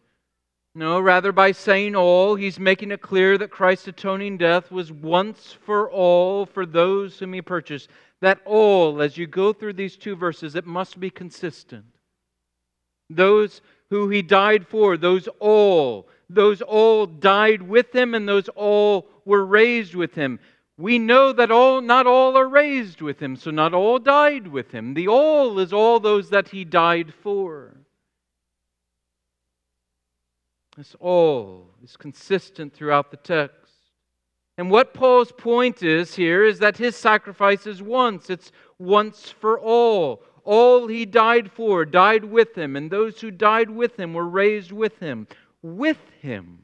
No, 0.75 1.00
rather, 1.00 1.32
by 1.32 1.54
saying 1.54 1.96
all, 1.96 2.36
he's 2.36 2.60
making 2.60 2.92
it 2.92 3.01
clear 3.01 3.38
that 3.38 3.50
Christ's 3.50 3.88
atoning 3.88 4.38
death 4.38 4.72
was 4.72 4.92
once 4.92 5.58
for 5.65 5.89
all 5.89 6.46
for 6.46 6.65
those 6.65 7.18
whom 7.18 7.34
he 7.34 7.42
purchased. 7.42 7.89
That 8.22 8.42
all, 8.46 9.01
as 9.01 9.18
you 9.18 9.25
go 9.25 9.54
through 9.54 9.74
these 9.74 9.98
two 9.98 10.15
verses, 10.15 10.54
it 10.56 10.65
must 10.65 11.00
be 11.00 11.10
consistent. 11.10 11.86
Those 13.10 13.62
who 13.89 14.10
he 14.10 14.22
died 14.22 14.68
for, 14.68 14.98
those 14.98 15.27
all, 15.39 16.10
those 16.30 16.62
all 16.62 17.06
died 17.06 17.62
with 17.62 17.96
him, 17.96 18.13
and 18.13 18.27
those 18.27 18.50
all 18.50 19.08
were 19.25 19.46
raised 19.46 19.96
with 19.96 20.15
him. 20.15 20.39
We 20.77 21.00
know 21.00 21.32
that 21.32 21.51
all, 21.51 21.79
not 21.82 22.05
all 22.05 22.38
are 22.38 22.48
raised 22.48 23.01
with 23.01 23.22
him, 23.22 23.38
so 23.38 23.50
not 23.50 23.74
all 23.74 23.98
died 23.98 24.48
with 24.48 24.72
him. 24.72 24.94
The 24.94 25.08
all 25.08 25.58
is 25.60 25.72
all 25.72 26.00
those 26.00 26.29
that 26.32 26.50
he 26.50 26.65
died 26.65 27.13
for. 27.13 27.77
This 30.75 30.96
all 31.00 31.70
is 31.82 31.96
consistent 31.96 32.74
throughout 32.74 33.10
the 33.10 33.17
text. 33.17 33.72
And 34.58 34.70
what 34.70 34.94
Paul's 34.94 35.32
point 35.32 35.82
is 35.82 36.15
here 36.15 36.44
is 36.46 36.60
that 36.60 36.77
his 36.77 36.96
sacrifice 36.98 37.65
is 37.65 37.82
once, 37.82 38.29
it's 38.29 38.51
once 38.77 39.29
for 39.29 39.58
all. 39.60 40.24
All 40.44 40.88
he 40.88 41.05
died 41.05 41.51
for 41.51 41.86
died 41.86 42.25
with 42.25 42.58
him, 42.58 42.75
and 42.75 42.91
those 42.91 43.22
who 43.22 43.32
died 43.32 43.70
with 43.70 43.98
him 43.98 44.13
were 44.13 44.27
raised 44.27 44.72
with 44.72 45.00
him. 45.00 45.27
With 45.62 46.00
him. 46.22 46.60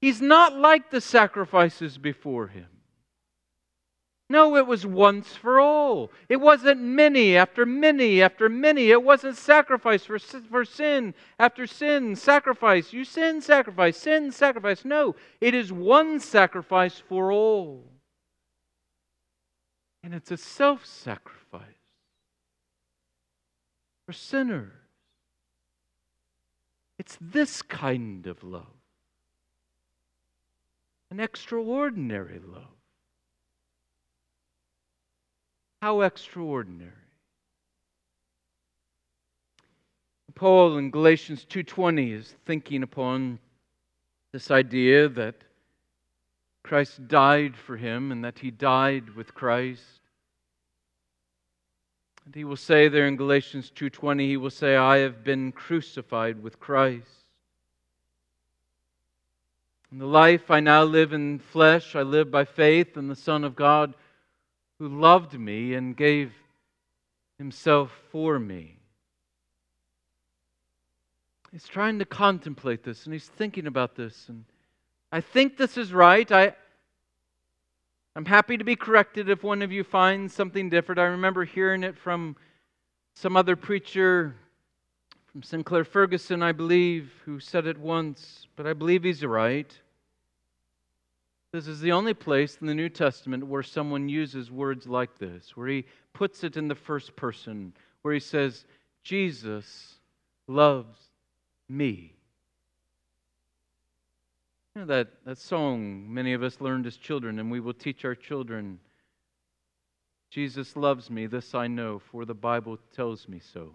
He's 0.00 0.20
not 0.20 0.56
like 0.56 0.90
the 0.90 1.00
sacrifices 1.00 1.98
before 1.98 2.48
him. 2.48 2.66
No, 4.28 4.56
it 4.56 4.66
was 4.66 4.84
once 4.84 5.36
for 5.36 5.60
all. 5.60 6.10
It 6.28 6.40
wasn't 6.40 6.80
many 6.80 7.36
after 7.36 7.64
many 7.64 8.20
after 8.20 8.48
many. 8.48 8.90
It 8.90 9.02
wasn't 9.02 9.36
sacrifice 9.36 10.04
for, 10.04 10.18
for 10.18 10.64
sin 10.64 11.14
after 11.38 11.66
sin, 11.66 12.16
sacrifice. 12.16 12.92
You 12.92 13.04
sin, 13.04 13.40
sacrifice, 13.40 13.96
sin, 13.96 14.32
sacrifice. 14.32 14.84
No, 14.84 15.14
it 15.40 15.54
is 15.54 15.72
one 15.72 16.18
sacrifice 16.18 17.00
for 17.08 17.30
all. 17.30 17.84
And 20.02 20.12
it's 20.12 20.32
a 20.32 20.36
self 20.36 20.84
sacrifice 20.84 21.62
for 24.06 24.12
sinners. 24.12 24.72
It's 26.98 27.16
this 27.20 27.62
kind 27.62 28.26
of 28.26 28.42
love 28.42 28.75
an 31.16 31.20
extraordinary 31.20 32.38
love. 32.46 32.76
How 35.80 36.02
extraordinary. 36.02 36.92
Paul 40.34 40.76
in 40.76 40.90
Galatians 40.90 41.46
2:20 41.46 42.12
is 42.12 42.34
thinking 42.44 42.82
upon 42.82 43.38
this 44.32 44.50
idea 44.50 45.08
that 45.08 45.36
Christ 46.62 47.08
died 47.08 47.56
for 47.56 47.78
him 47.78 48.12
and 48.12 48.22
that 48.22 48.40
he 48.40 48.50
died 48.50 49.08
with 49.14 49.32
Christ. 49.32 50.02
And 52.26 52.34
he 52.34 52.44
will 52.44 52.56
say 52.56 52.88
there 52.88 53.06
in 53.06 53.16
Galatians 53.16 53.70
2:20 53.70 54.26
he 54.26 54.36
will 54.36 54.50
say 54.50 54.76
I 54.76 54.98
have 54.98 55.24
been 55.24 55.50
crucified 55.52 56.42
with 56.42 56.60
Christ. 56.60 57.25
In 59.92 59.98
the 59.98 60.06
life 60.06 60.50
I 60.50 60.60
now 60.60 60.82
live 60.82 61.12
in 61.12 61.38
flesh, 61.38 61.94
I 61.94 62.02
live 62.02 62.30
by 62.30 62.44
faith 62.44 62.96
in 62.96 63.06
the 63.06 63.14
Son 63.14 63.44
of 63.44 63.54
God 63.54 63.94
who 64.78 64.88
loved 64.88 65.38
me 65.38 65.74
and 65.74 65.96
gave 65.96 66.32
himself 67.38 67.92
for 68.10 68.38
me. 68.38 68.76
He's 71.52 71.68
trying 71.68 72.00
to 72.00 72.04
contemplate 72.04 72.82
this 72.82 73.04
and 73.04 73.12
he's 73.12 73.28
thinking 73.28 73.66
about 73.66 73.94
this. 73.94 74.28
And 74.28 74.44
I 75.12 75.20
think 75.20 75.56
this 75.56 75.78
is 75.78 75.92
right. 75.92 76.30
I, 76.32 76.54
I'm 78.16 78.24
happy 78.24 78.56
to 78.56 78.64
be 78.64 78.76
corrected 78.76 79.28
if 79.28 79.44
one 79.44 79.62
of 79.62 79.70
you 79.70 79.84
finds 79.84 80.34
something 80.34 80.68
different. 80.68 80.98
I 80.98 81.04
remember 81.04 81.44
hearing 81.44 81.84
it 81.84 81.96
from 81.96 82.36
some 83.14 83.36
other 83.36 83.54
preacher 83.56 84.34
from 85.36 85.42
Sinclair 85.42 85.84
Ferguson, 85.84 86.42
I 86.42 86.52
believe, 86.52 87.12
who 87.26 87.40
said 87.40 87.66
it 87.66 87.76
once, 87.76 88.46
but 88.56 88.66
I 88.66 88.72
believe 88.72 89.02
he's 89.02 89.22
right. 89.22 89.70
This 91.52 91.68
is 91.68 91.78
the 91.80 91.92
only 91.92 92.14
place 92.14 92.56
in 92.58 92.66
the 92.66 92.74
New 92.74 92.88
Testament 92.88 93.46
where 93.46 93.62
someone 93.62 94.08
uses 94.08 94.50
words 94.50 94.86
like 94.86 95.18
this, 95.18 95.54
where 95.54 95.68
he 95.68 95.84
puts 96.14 96.42
it 96.42 96.56
in 96.56 96.68
the 96.68 96.74
first 96.74 97.16
person, 97.16 97.74
where 98.00 98.14
he 98.14 98.20
says, 98.20 98.64
Jesus 99.02 99.96
loves 100.48 100.98
me. 101.68 102.14
You 104.74 104.80
know 104.80 104.86
that, 104.86 105.08
that 105.26 105.36
song 105.36 106.06
many 106.14 106.32
of 106.32 106.42
us 106.42 106.62
learned 106.62 106.86
as 106.86 106.96
children, 106.96 107.38
and 107.38 107.50
we 107.50 107.60
will 107.60 107.74
teach 107.74 108.06
our 108.06 108.14
children 108.14 108.80
Jesus 110.30 110.76
loves 110.76 111.10
me, 111.10 111.26
this 111.26 111.54
I 111.54 111.66
know, 111.66 111.98
for 111.98 112.24
the 112.24 112.34
Bible 112.34 112.78
tells 112.94 113.28
me 113.28 113.38
so. 113.38 113.74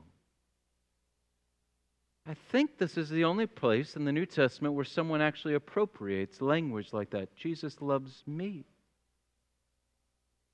I 2.28 2.36
think 2.52 2.78
this 2.78 2.98
is 2.98 3.10
the 3.10 3.24
only 3.24 3.48
place 3.48 3.96
in 3.96 4.06
the 4.06 4.12
New 4.12 4.26
Testament 4.26 4.76
where 4.76 4.86
someone 4.86 5.22
actually 5.22 5.56
appropriates 5.56 6.42
language 6.42 6.94
like 6.94 7.10
that. 7.12 7.36
Jesus 7.36 7.82
loves 7.82 8.24
me. 8.28 8.66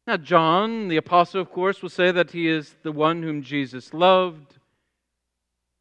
Now, 0.05 0.15
John, 0.15 0.87
the 0.87 0.95
apostle, 0.95 1.41
of 1.41 1.51
course, 1.51 1.81
will 1.81 1.89
say 1.89 2.11
that 2.11 2.31
he 2.31 2.47
is 2.47 2.73
the 2.83 2.93
one 2.93 3.21
whom 3.21 3.41
Jesus 3.41 3.93
loved. 3.93 4.55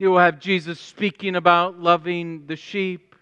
You 0.00 0.10
will 0.10 0.18
have 0.18 0.40
Jesus 0.40 0.80
speaking 0.80 1.36
about 1.36 1.78
loving 1.78 2.46
the 2.46 2.56
sheep. 2.56 3.14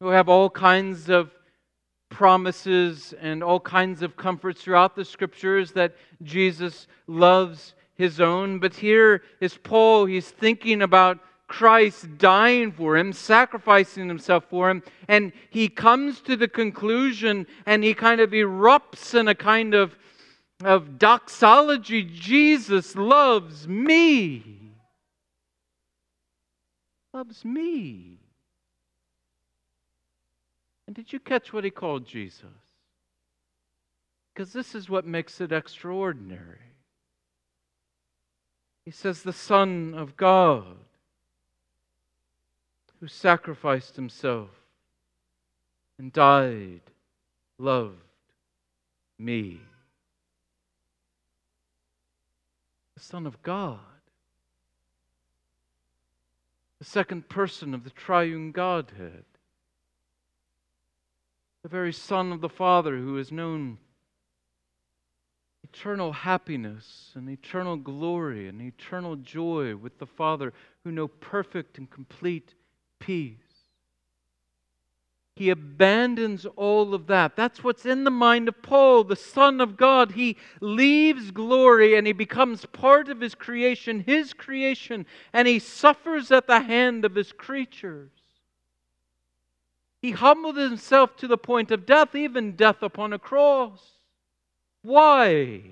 You 0.00 0.06
will 0.06 0.14
have 0.14 0.30
all 0.30 0.48
kinds 0.48 1.10
of 1.10 1.30
promises 2.08 3.14
and 3.20 3.42
all 3.42 3.60
kinds 3.60 4.02
of 4.02 4.16
comforts 4.16 4.62
throughout 4.62 4.96
the 4.96 5.04
scriptures 5.04 5.72
that 5.72 5.94
Jesus 6.22 6.86
loves 7.06 7.74
his 7.94 8.20
own. 8.20 8.58
But 8.58 8.74
here 8.74 9.22
is 9.40 9.56
Paul, 9.56 10.06
he's 10.06 10.30
thinking 10.30 10.82
about 10.82 11.18
Christ 11.52 12.16
dying 12.16 12.72
for 12.72 12.96
him, 12.96 13.12
sacrificing 13.12 14.08
himself 14.08 14.44
for 14.48 14.70
him, 14.70 14.82
and 15.06 15.32
he 15.50 15.68
comes 15.68 16.22
to 16.22 16.34
the 16.34 16.48
conclusion 16.48 17.46
and 17.66 17.84
he 17.84 17.92
kind 17.92 18.22
of 18.22 18.30
erupts 18.30 19.14
in 19.14 19.28
a 19.28 19.34
kind 19.34 19.74
of, 19.74 19.94
of 20.64 20.98
doxology 20.98 22.04
Jesus 22.04 22.96
loves 22.96 23.68
me. 23.68 24.72
Loves 27.12 27.44
me. 27.44 28.18
And 30.86 30.96
did 30.96 31.12
you 31.12 31.20
catch 31.20 31.52
what 31.52 31.64
he 31.64 31.70
called 31.70 32.06
Jesus? 32.06 32.46
Because 34.32 34.54
this 34.54 34.74
is 34.74 34.88
what 34.88 35.06
makes 35.06 35.40
it 35.42 35.52
extraordinary. 35.52 36.71
He 38.84 38.90
says, 38.90 39.22
the 39.22 39.32
Son 39.32 39.94
of 39.94 40.16
God 40.16 40.76
who 43.00 43.06
sacrificed 43.06 43.96
himself 43.96 44.50
and 45.98 46.12
died, 46.12 46.82
loved 47.58 47.96
me. 49.18 49.60
The 52.94 53.02
Son 53.02 53.26
of 53.26 53.40
God, 53.42 53.78
the 56.78 56.84
second 56.84 57.28
person 57.28 57.74
of 57.74 57.84
the 57.84 57.90
triune 57.90 58.50
Godhead, 58.50 59.24
the 61.62 61.68
very 61.68 61.92
Son 61.92 62.32
of 62.32 62.40
the 62.40 62.48
Father 62.48 62.96
who 62.96 63.18
is 63.18 63.30
known 63.30 63.78
eternal 65.64 66.12
happiness 66.12 67.12
and 67.14 67.28
eternal 67.28 67.76
glory 67.76 68.48
and 68.48 68.60
eternal 68.60 69.16
joy 69.16 69.76
with 69.76 69.98
the 69.98 70.06
Father 70.06 70.52
who 70.84 70.92
know 70.92 71.08
perfect 71.08 71.78
and 71.78 71.90
complete 71.90 72.54
peace. 72.98 73.38
He 75.34 75.48
abandons 75.48 76.44
all 76.56 76.94
of 76.94 77.06
that. 77.06 77.36
That's 77.36 77.64
what's 77.64 77.86
in 77.86 78.04
the 78.04 78.10
mind 78.10 78.48
of 78.48 78.60
Paul, 78.60 79.04
the 79.04 79.16
Son 79.16 79.60
of 79.62 79.78
God. 79.78 80.12
He 80.12 80.36
leaves 80.60 81.30
glory 81.30 81.96
and 81.96 82.06
he 82.06 82.12
becomes 82.12 82.66
part 82.66 83.08
of 83.08 83.20
his 83.20 83.34
creation, 83.34 84.04
his 84.06 84.34
creation, 84.34 85.06
and 85.32 85.48
he 85.48 85.58
suffers 85.58 86.30
at 86.30 86.46
the 86.46 86.60
hand 86.60 87.06
of 87.06 87.14
his 87.14 87.32
creatures. 87.32 88.10
He 90.02 90.10
humbled 90.10 90.58
himself 90.58 91.16
to 91.16 91.28
the 91.28 91.38
point 91.38 91.70
of 91.70 91.86
death, 91.86 92.14
even 92.14 92.52
death 92.52 92.82
upon 92.82 93.12
a 93.12 93.18
cross. 93.18 93.80
Why? 94.82 95.62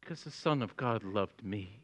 Because 0.00 0.24
the 0.24 0.30
Son 0.30 0.62
of 0.62 0.76
God 0.76 1.04
loved 1.04 1.44
me. 1.44 1.80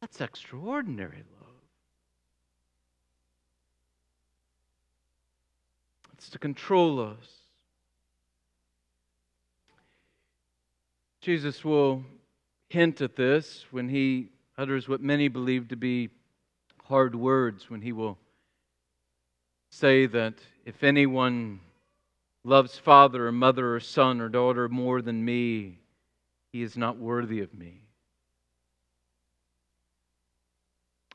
That's 0.00 0.20
extraordinary 0.20 1.24
love. 1.40 1.48
It's 6.12 6.28
to 6.30 6.38
control 6.38 7.00
us. 7.00 7.28
Jesus 11.20 11.64
will 11.64 12.04
hint 12.68 13.00
at 13.00 13.16
this 13.16 13.64
when 13.70 13.88
he 13.88 14.28
utters 14.56 14.88
what 14.88 15.00
many 15.00 15.28
believe 15.28 15.68
to 15.68 15.76
be 15.76 16.10
hard 16.84 17.14
words, 17.14 17.70
when 17.70 17.80
he 17.80 17.92
will 17.92 18.18
say 19.70 20.06
that 20.06 20.34
if 20.64 20.82
anyone 20.82 21.60
loves 22.44 22.78
father 22.78 23.26
or 23.28 23.32
mother 23.32 23.74
or 23.74 23.80
son 23.80 24.20
or 24.20 24.28
daughter 24.28 24.68
more 24.68 25.02
than 25.02 25.24
me, 25.24 25.78
he 26.52 26.62
is 26.62 26.76
not 26.76 26.96
worthy 26.96 27.40
of 27.40 27.52
me. 27.54 27.82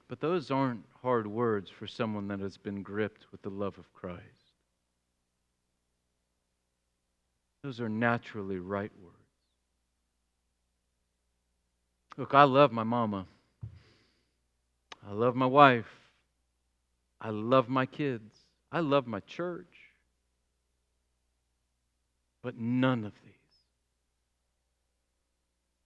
But 0.08 0.20
those 0.20 0.52
aren't 0.52 0.86
hard 1.02 1.26
words 1.26 1.70
for 1.70 1.88
someone 1.88 2.28
that 2.28 2.40
has 2.40 2.58
been 2.58 2.84
gripped 2.84 3.26
with 3.32 3.42
the 3.42 3.50
love 3.50 3.78
of 3.78 3.92
Christ. 3.94 4.24
Those 7.64 7.80
are 7.80 7.90
naturally 7.90 8.60
right 8.60 8.92
words. 9.02 9.18
Look, 12.18 12.34
I 12.34 12.44
love 12.44 12.72
my 12.72 12.84
mama. 12.84 13.26
I 15.08 15.14
love 15.14 15.36
my 15.36 15.46
wife. 15.46 15.90
I 17.20 17.30
love 17.30 17.70
my 17.70 17.86
kids. 17.86 18.36
I 18.72 18.82
love 18.82 19.08
my 19.08 19.22
church. 19.22 19.73
But 22.44 22.58
none 22.58 23.06
of 23.06 23.14
these, 23.24 23.32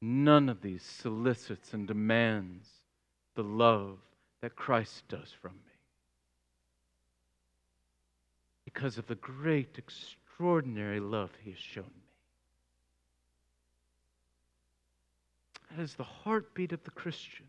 none 0.01 0.49
of 0.49 0.61
these 0.61 0.81
solicits 0.81 1.73
and 1.73 1.87
demands 1.87 2.67
the 3.35 3.43
love 3.43 3.99
that 4.41 4.55
Christ 4.55 5.07
does 5.07 5.31
from 5.39 5.51
me. 5.51 5.59
Because 8.65 8.97
of 8.97 9.05
the 9.05 9.15
great, 9.15 9.77
extraordinary 9.77 10.99
love 10.99 11.29
he 11.43 11.51
has 11.51 11.59
shown 11.59 11.85
me. 11.85 12.07
That 15.71 15.83
is 15.83 15.93
the 15.93 16.03
heartbeat 16.03 16.71
of 16.71 16.83
the 16.83 16.91
Christian. 16.91 17.45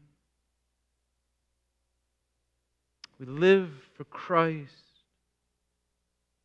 We 3.18 3.24
live 3.24 3.70
for 3.96 4.04
Christ. 4.04 4.72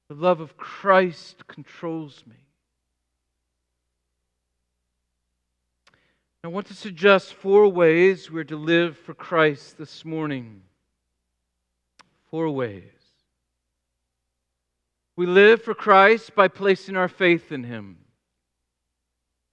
The 0.07 0.15
love 0.15 0.39
of 0.39 0.55
Christ 0.55 1.45
controls 1.47 2.23
me. 2.25 2.35
I 6.45 6.49
want 6.49 6.67
to 6.67 6.73
suggest 6.73 7.35
four 7.35 7.69
ways 7.69 8.29
we're 8.29 8.43
to 8.43 8.57
live 8.57 8.97
for 8.97 9.13
Christ 9.13 9.77
this 9.77 10.03
morning. 10.03 10.61
Four 12.29 12.49
ways. 12.49 12.83
We 15.15 15.25
live 15.25 15.61
for 15.61 15.73
Christ 15.73 16.35
by 16.35 16.49
placing 16.49 16.97
our 16.97 17.07
faith 17.07 17.53
in 17.53 17.63
Him. 17.63 17.99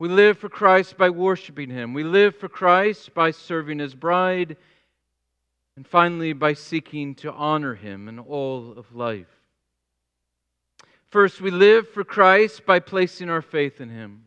We 0.00 0.08
live 0.08 0.38
for 0.38 0.48
Christ 0.48 0.98
by 0.98 1.10
worshiping 1.10 1.70
Him. 1.70 1.94
We 1.94 2.02
live 2.02 2.34
for 2.34 2.48
Christ 2.48 3.14
by 3.14 3.30
serving 3.30 3.78
His 3.78 3.94
bride. 3.94 4.56
And 5.76 5.86
finally, 5.86 6.32
by 6.32 6.54
seeking 6.54 7.14
to 7.16 7.32
honor 7.32 7.76
Him 7.76 8.08
in 8.08 8.18
all 8.18 8.72
of 8.76 8.92
life. 8.96 9.30
First, 11.10 11.40
we 11.40 11.52
live 11.52 11.88
for 11.88 12.02
Christ 12.02 12.66
by 12.66 12.80
placing 12.80 13.30
our 13.30 13.42
faith 13.42 13.80
in 13.80 13.90
Him. 13.90 14.24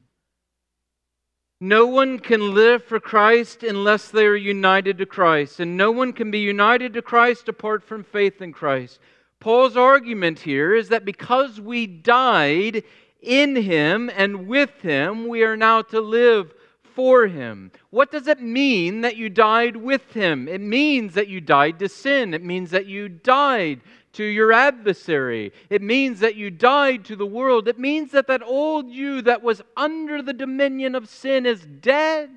No 1.65 1.87
one 1.87 2.19
can 2.19 2.53
live 2.53 2.83
for 2.83 2.99
Christ 2.99 3.63
unless 3.63 4.09
they 4.09 4.25
are 4.25 4.35
united 4.35 4.97
to 4.97 5.05
Christ, 5.05 5.61
and 5.61 5.77
no 5.77 5.93
one 5.93 6.11
can 6.11 6.29
be 6.29 6.39
united 6.39 6.93
to 6.93 7.01
Christ 7.01 7.47
apart 7.47 7.85
from 7.85 8.03
faith 8.03 8.41
in 8.41 8.51
Christ. 8.51 8.99
Paul's 9.39 9.77
argument 9.77 10.39
here 10.39 10.75
is 10.75 10.89
that 10.89 11.05
because 11.05 11.61
we 11.61 11.87
died 11.87 12.83
in 13.21 13.55
him 13.55 14.11
and 14.13 14.45
with 14.45 14.81
him, 14.81 15.29
we 15.29 15.43
are 15.43 15.55
now 15.55 15.81
to 15.83 16.01
live 16.01 16.53
for 16.81 17.27
him. 17.27 17.71
What 17.91 18.11
does 18.11 18.27
it 18.27 18.41
mean 18.41 18.99
that 18.99 19.15
you 19.15 19.29
died 19.29 19.77
with 19.77 20.11
him? 20.11 20.49
It 20.49 20.59
means 20.59 21.13
that 21.13 21.29
you 21.29 21.39
died 21.39 21.79
to 21.79 21.87
sin. 21.87 22.33
It 22.33 22.43
means 22.43 22.71
that 22.71 22.87
you 22.87 23.07
died 23.07 23.79
to 24.13 24.23
your 24.23 24.53
adversary. 24.53 25.51
It 25.69 25.81
means 25.81 26.19
that 26.21 26.35
you 26.35 26.49
died 26.49 27.05
to 27.05 27.15
the 27.15 27.25
world. 27.25 27.67
It 27.67 27.79
means 27.79 28.11
that 28.11 28.27
that 28.27 28.43
old 28.43 28.89
you 28.89 29.21
that 29.23 29.43
was 29.43 29.61
under 29.75 30.21
the 30.21 30.33
dominion 30.33 30.95
of 30.95 31.09
sin 31.09 31.45
is 31.45 31.61
dead. 31.61 32.29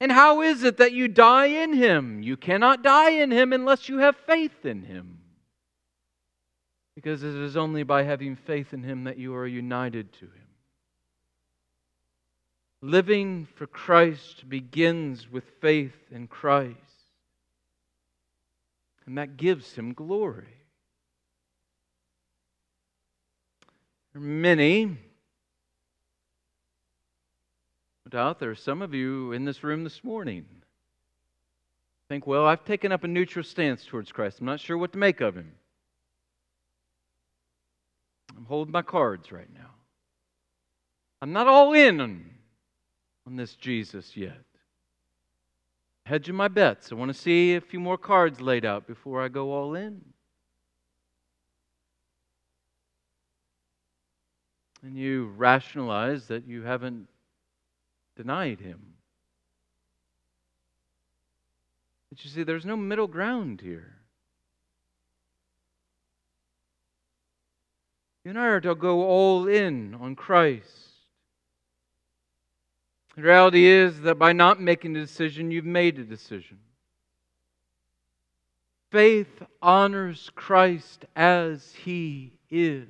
And 0.00 0.10
how 0.10 0.42
is 0.42 0.64
it 0.64 0.78
that 0.78 0.92
you 0.92 1.08
die 1.08 1.46
in 1.46 1.72
him? 1.72 2.22
You 2.22 2.36
cannot 2.36 2.82
die 2.82 3.10
in 3.10 3.30
him 3.30 3.52
unless 3.52 3.88
you 3.88 3.98
have 3.98 4.16
faith 4.26 4.64
in 4.64 4.82
him. 4.82 5.18
Because 6.94 7.22
it 7.22 7.34
is 7.34 7.56
only 7.56 7.82
by 7.82 8.02
having 8.02 8.36
faith 8.36 8.72
in 8.72 8.82
him 8.82 9.04
that 9.04 9.18
you 9.18 9.34
are 9.34 9.46
united 9.46 10.12
to 10.14 10.26
him. 10.26 10.44
Living 12.82 13.48
for 13.54 13.66
Christ 13.66 14.48
begins 14.48 15.30
with 15.30 15.44
faith 15.60 15.96
in 16.10 16.26
Christ, 16.28 16.76
and 19.06 19.18
that 19.18 19.36
gives 19.36 19.74
him 19.74 19.92
glory. 19.92 20.48
There 24.12 24.22
are 24.22 24.24
many 24.24 24.96
doubt 28.14 28.38
there 28.38 28.50
are 28.50 28.54
some 28.54 28.80
of 28.80 28.94
you 28.94 29.32
in 29.32 29.44
this 29.44 29.64
room 29.64 29.82
this 29.82 30.04
morning 30.04 30.46
think, 32.08 32.28
well, 32.28 32.46
I've 32.46 32.64
taken 32.64 32.92
up 32.92 33.02
a 33.02 33.08
neutral 33.08 33.42
stance 33.42 33.84
towards 33.84 34.12
Christ. 34.12 34.38
I'm 34.38 34.46
not 34.46 34.60
sure 34.60 34.78
what 34.78 34.92
to 34.92 34.98
make 34.98 35.20
of 35.20 35.34
him. 35.34 35.50
I'm 38.36 38.44
holding 38.44 38.70
my 38.70 38.82
cards 38.82 39.32
right 39.32 39.52
now. 39.52 39.70
I'm 41.20 41.32
not 41.32 41.48
all 41.48 41.72
in 41.72 42.00
on, 42.00 42.30
on 43.26 43.34
this 43.34 43.56
Jesus 43.56 44.16
yet. 44.16 44.44
Hedging 46.06 46.34
my 46.34 46.48
bets. 46.48 46.92
I 46.92 46.96
want 46.96 47.12
to 47.12 47.18
see 47.18 47.54
a 47.54 47.60
few 47.60 47.80
more 47.80 47.96
cards 47.96 48.40
laid 48.40 48.64
out 48.64 48.86
before 48.86 49.22
I 49.22 49.28
go 49.28 49.52
all 49.52 49.74
in. 49.74 50.02
And 54.82 54.98
you 54.98 55.32
rationalize 55.36 56.26
that 56.26 56.46
you 56.46 56.62
haven't 56.62 57.08
denied 58.16 58.60
him. 58.60 58.80
But 62.10 62.22
you 62.22 62.30
see, 62.30 62.42
there's 62.42 62.66
no 62.66 62.76
middle 62.76 63.06
ground 63.06 63.62
here. 63.62 63.96
You 68.24 68.30
and 68.30 68.38
I 68.38 68.46
are 68.46 68.60
to 68.60 68.74
go 68.74 69.04
all 69.04 69.48
in 69.48 69.94
on 69.94 70.16
Christ. 70.16 70.83
The 73.16 73.22
reality 73.22 73.64
is 73.64 74.00
that 74.00 74.18
by 74.18 74.32
not 74.32 74.60
making 74.60 74.96
a 74.96 75.00
decision, 75.00 75.50
you've 75.50 75.64
made 75.64 75.98
a 75.98 76.04
decision. 76.04 76.58
Faith 78.90 79.42
honors 79.62 80.30
Christ 80.34 81.04
as 81.14 81.74
he 81.74 82.38
is. 82.50 82.88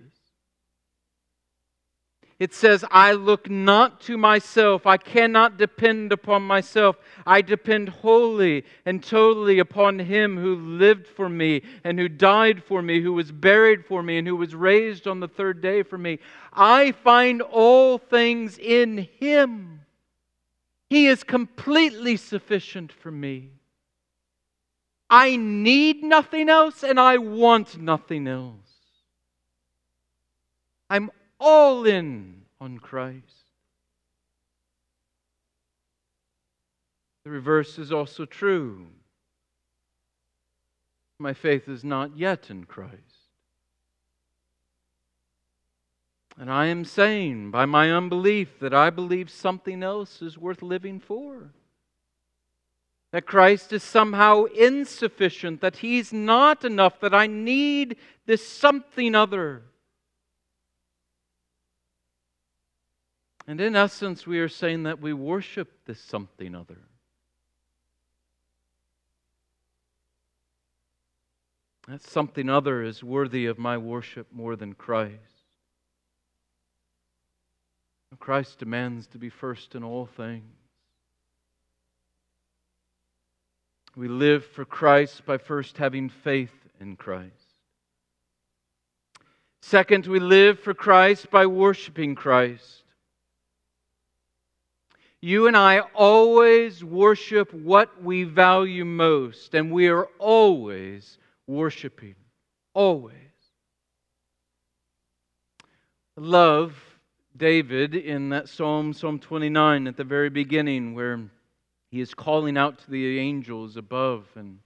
It 2.40 2.52
says, 2.52 2.84
I 2.90 3.12
look 3.12 3.48
not 3.48 4.00
to 4.02 4.18
myself. 4.18 4.86
I 4.86 4.96
cannot 4.96 5.56
depend 5.56 6.12
upon 6.12 6.42
myself. 6.42 6.96
I 7.24 7.42
depend 7.42 7.88
wholly 7.88 8.64
and 8.84 9.02
totally 9.02 9.60
upon 9.60 10.00
Him 10.00 10.36
who 10.36 10.56
lived 10.56 11.06
for 11.06 11.28
me 11.28 11.62
and 11.84 11.98
who 11.98 12.08
died 12.08 12.64
for 12.64 12.82
me, 12.82 13.00
who 13.00 13.12
was 13.12 13.30
buried 13.30 13.86
for 13.86 14.02
me, 14.02 14.18
and 14.18 14.26
who 14.26 14.34
was 14.34 14.54
raised 14.54 15.06
on 15.06 15.20
the 15.20 15.28
third 15.28 15.62
day 15.62 15.84
for 15.84 15.96
me. 15.96 16.18
I 16.52 16.92
find 16.92 17.40
all 17.40 17.98
things 17.98 18.58
in 18.58 19.08
Him. 19.20 19.83
He 20.94 21.08
is 21.08 21.24
completely 21.24 22.16
sufficient 22.16 22.92
for 22.92 23.10
me. 23.10 23.50
I 25.10 25.34
need 25.34 26.04
nothing 26.04 26.48
else 26.48 26.84
and 26.84 27.00
I 27.00 27.18
want 27.18 27.80
nothing 27.80 28.28
else. 28.28 28.54
I'm 30.88 31.10
all 31.40 31.84
in 31.84 32.42
on 32.60 32.78
Christ. 32.78 33.50
The 37.24 37.30
reverse 37.30 37.76
is 37.76 37.90
also 37.90 38.24
true. 38.24 38.86
My 41.18 41.34
faith 41.34 41.68
is 41.68 41.82
not 41.82 42.16
yet 42.16 42.50
in 42.50 42.66
Christ. 42.66 43.13
And 46.36 46.50
I 46.50 46.66
am 46.66 46.84
saying 46.84 47.50
by 47.50 47.64
my 47.64 47.92
unbelief 47.92 48.58
that 48.58 48.74
I 48.74 48.90
believe 48.90 49.30
something 49.30 49.82
else 49.82 50.20
is 50.20 50.36
worth 50.36 50.62
living 50.62 50.98
for. 50.98 51.52
That 53.12 53.26
Christ 53.26 53.72
is 53.72 53.84
somehow 53.84 54.44
insufficient, 54.44 55.60
that 55.60 55.76
He's 55.76 56.12
not 56.12 56.64
enough, 56.64 56.98
that 57.00 57.14
I 57.14 57.28
need 57.28 57.96
this 58.26 58.44
something 58.44 59.14
other. 59.14 59.62
And 63.46 63.60
in 63.60 63.76
essence, 63.76 64.26
we 64.26 64.40
are 64.40 64.48
saying 64.48 64.84
that 64.84 65.00
we 65.00 65.12
worship 65.12 65.70
this 65.86 66.00
something 66.00 66.56
other. 66.56 66.78
That 71.86 72.02
something 72.02 72.48
other 72.48 72.82
is 72.82 73.04
worthy 73.04 73.46
of 73.46 73.58
my 73.58 73.76
worship 73.76 74.26
more 74.32 74.56
than 74.56 74.72
Christ. 74.72 75.33
Christ 78.20 78.58
demands 78.58 79.06
to 79.08 79.18
be 79.18 79.28
first 79.28 79.74
in 79.74 79.84
all 79.84 80.06
things. 80.06 80.44
We 83.96 84.08
live 84.08 84.44
for 84.44 84.64
Christ 84.64 85.24
by 85.24 85.38
first 85.38 85.78
having 85.78 86.08
faith 86.08 86.52
in 86.80 86.96
Christ. 86.96 87.30
Second, 89.62 90.06
we 90.06 90.18
live 90.18 90.58
for 90.60 90.74
Christ 90.74 91.30
by 91.30 91.46
worshiping 91.46 92.14
Christ. 92.14 92.82
You 95.20 95.46
and 95.46 95.56
I 95.56 95.80
always 95.94 96.84
worship 96.84 97.54
what 97.54 98.02
we 98.02 98.24
value 98.24 98.84
most, 98.84 99.54
and 99.54 99.72
we 99.72 99.88
are 99.88 100.06
always 100.18 101.16
worshiping. 101.46 102.16
Always. 102.74 103.14
Love 106.16 106.74
David 107.36 107.94
in 107.94 108.28
that 108.28 108.48
Psalm, 108.48 108.92
Psalm 108.92 109.18
29, 109.18 109.86
at 109.88 109.96
the 109.96 110.04
very 110.04 110.30
beginning, 110.30 110.94
where 110.94 111.20
he 111.90 112.00
is 112.00 112.14
calling 112.14 112.56
out 112.56 112.78
to 112.78 112.90
the 112.90 113.18
angels 113.18 113.76
above 113.76 114.26
and 114.36 114.58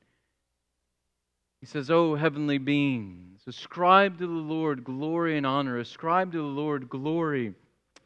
he 1.61 1.67
says, 1.67 1.91
Oh, 1.91 2.15
heavenly 2.15 2.59
beings, 2.59 3.41
ascribe 3.47 4.19
to 4.19 4.27
the 4.27 4.33
Lord 4.33 4.85
glory 4.85 5.37
and 5.37 5.47
honor, 5.47 5.79
ascribe 5.79 6.33
to 6.33 6.39
the 6.39 6.45
Lord 6.45 6.89
glory 6.89 7.55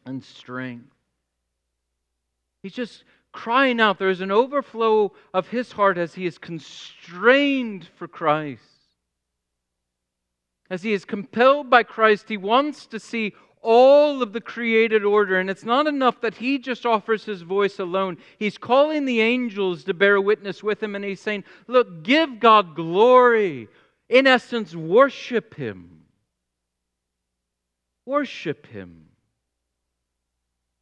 and 0.06 0.24
strength. 0.24 0.88
He's 2.62 2.72
just 2.72 3.04
crying 3.32 3.80
out. 3.80 3.98
There's 3.98 4.20
an 4.20 4.30
overflow 4.30 5.12
of 5.34 5.48
his 5.48 5.72
heart 5.72 5.98
as 5.98 6.14
he 6.14 6.26
is 6.26 6.38
constrained 6.38 7.88
for 7.96 8.08
Christ. 8.08 8.62
As 10.70 10.82
he 10.82 10.92
is 10.92 11.04
compelled 11.04 11.68
by 11.68 11.82
Christ, 11.82 12.28
he 12.28 12.36
wants 12.36 12.86
to 12.86 12.98
see 12.98 13.34
all 13.62 14.22
of 14.22 14.32
the 14.32 14.40
created 14.40 15.04
order. 15.04 15.38
And 15.38 15.48
it's 15.48 15.64
not 15.64 15.86
enough 15.86 16.20
that 16.20 16.34
he 16.34 16.58
just 16.58 16.84
offers 16.84 17.24
his 17.24 17.42
voice 17.42 17.78
alone. 17.78 18.18
He's 18.38 18.58
calling 18.58 19.04
the 19.04 19.20
angels 19.20 19.84
to 19.84 19.94
bear 19.94 20.20
witness 20.20 20.62
with 20.62 20.82
him, 20.82 20.94
and 20.94 21.04
he's 21.04 21.20
saying, 21.20 21.44
Look, 21.66 22.02
give 22.02 22.40
God 22.40 22.74
glory. 22.74 23.68
In 24.08 24.26
essence, 24.26 24.74
worship 24.74 25.54
him. 25.54 26.02
Worship 28.04 28.66
him. 28.66 29.06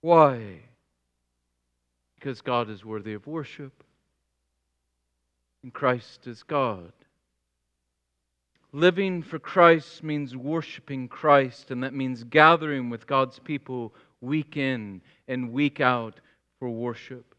Why? 0.01 0.61
because 2.21 2.43
God 2.43 2.69
is 2.69 2.85
worthy 2.85 3.15
of 3.15 3.27
worship 3.27 3.83
and 5.63 5.73
Christ 5.73 6.27
is 6.27 6.43
God. 6.43 6.93
Living 8.73 9.23
for 9.23 9.39
Christ 9.39 10.05
means 10.05 10.37
worshiping 10.37 11.09
Christ, 11.09 11.71
and 11.71 11.83
that 11.83 11.93
means 11.93 12.23
gathering 12.23 12.89
with 12.89 13.07
God's 13.07 13.39
people 13.39 13.93
week 14.21 14.57
in 14.57 15.03
and 15.27 15.53
week 15.53 15.81
out 15.81 16.21
for 16.59 16.71
worship. 16.71 17.35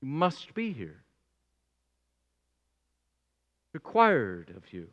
You 0.00 0.08
must 0.08 0.54
be 0.54 0.72
here. 0.72 1.02
Required 3.72 4.52
of 4.56 4.72
you. 4.72 4.88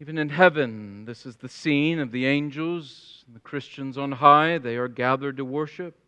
Even 0.00 0.16
in 0.16 0.30
heaven, 0.30 1.04
this 1.04 1.26
is 1.26 1.36
the 1.36 1.48
scene 1.48 1.98
of 1.98 2.10
the 2.10 2.24
angels, 2.24 3.22
and 3.26 3.36
the 3.36 3.40
Christians 3.40 3.98
on 3.98 4.12
high. 4.12 4.56
They 4.56 4.76
are 4.76 4.88
gathered 4.88 5.36
to 5.36 5.44
worship. 5.44 5.98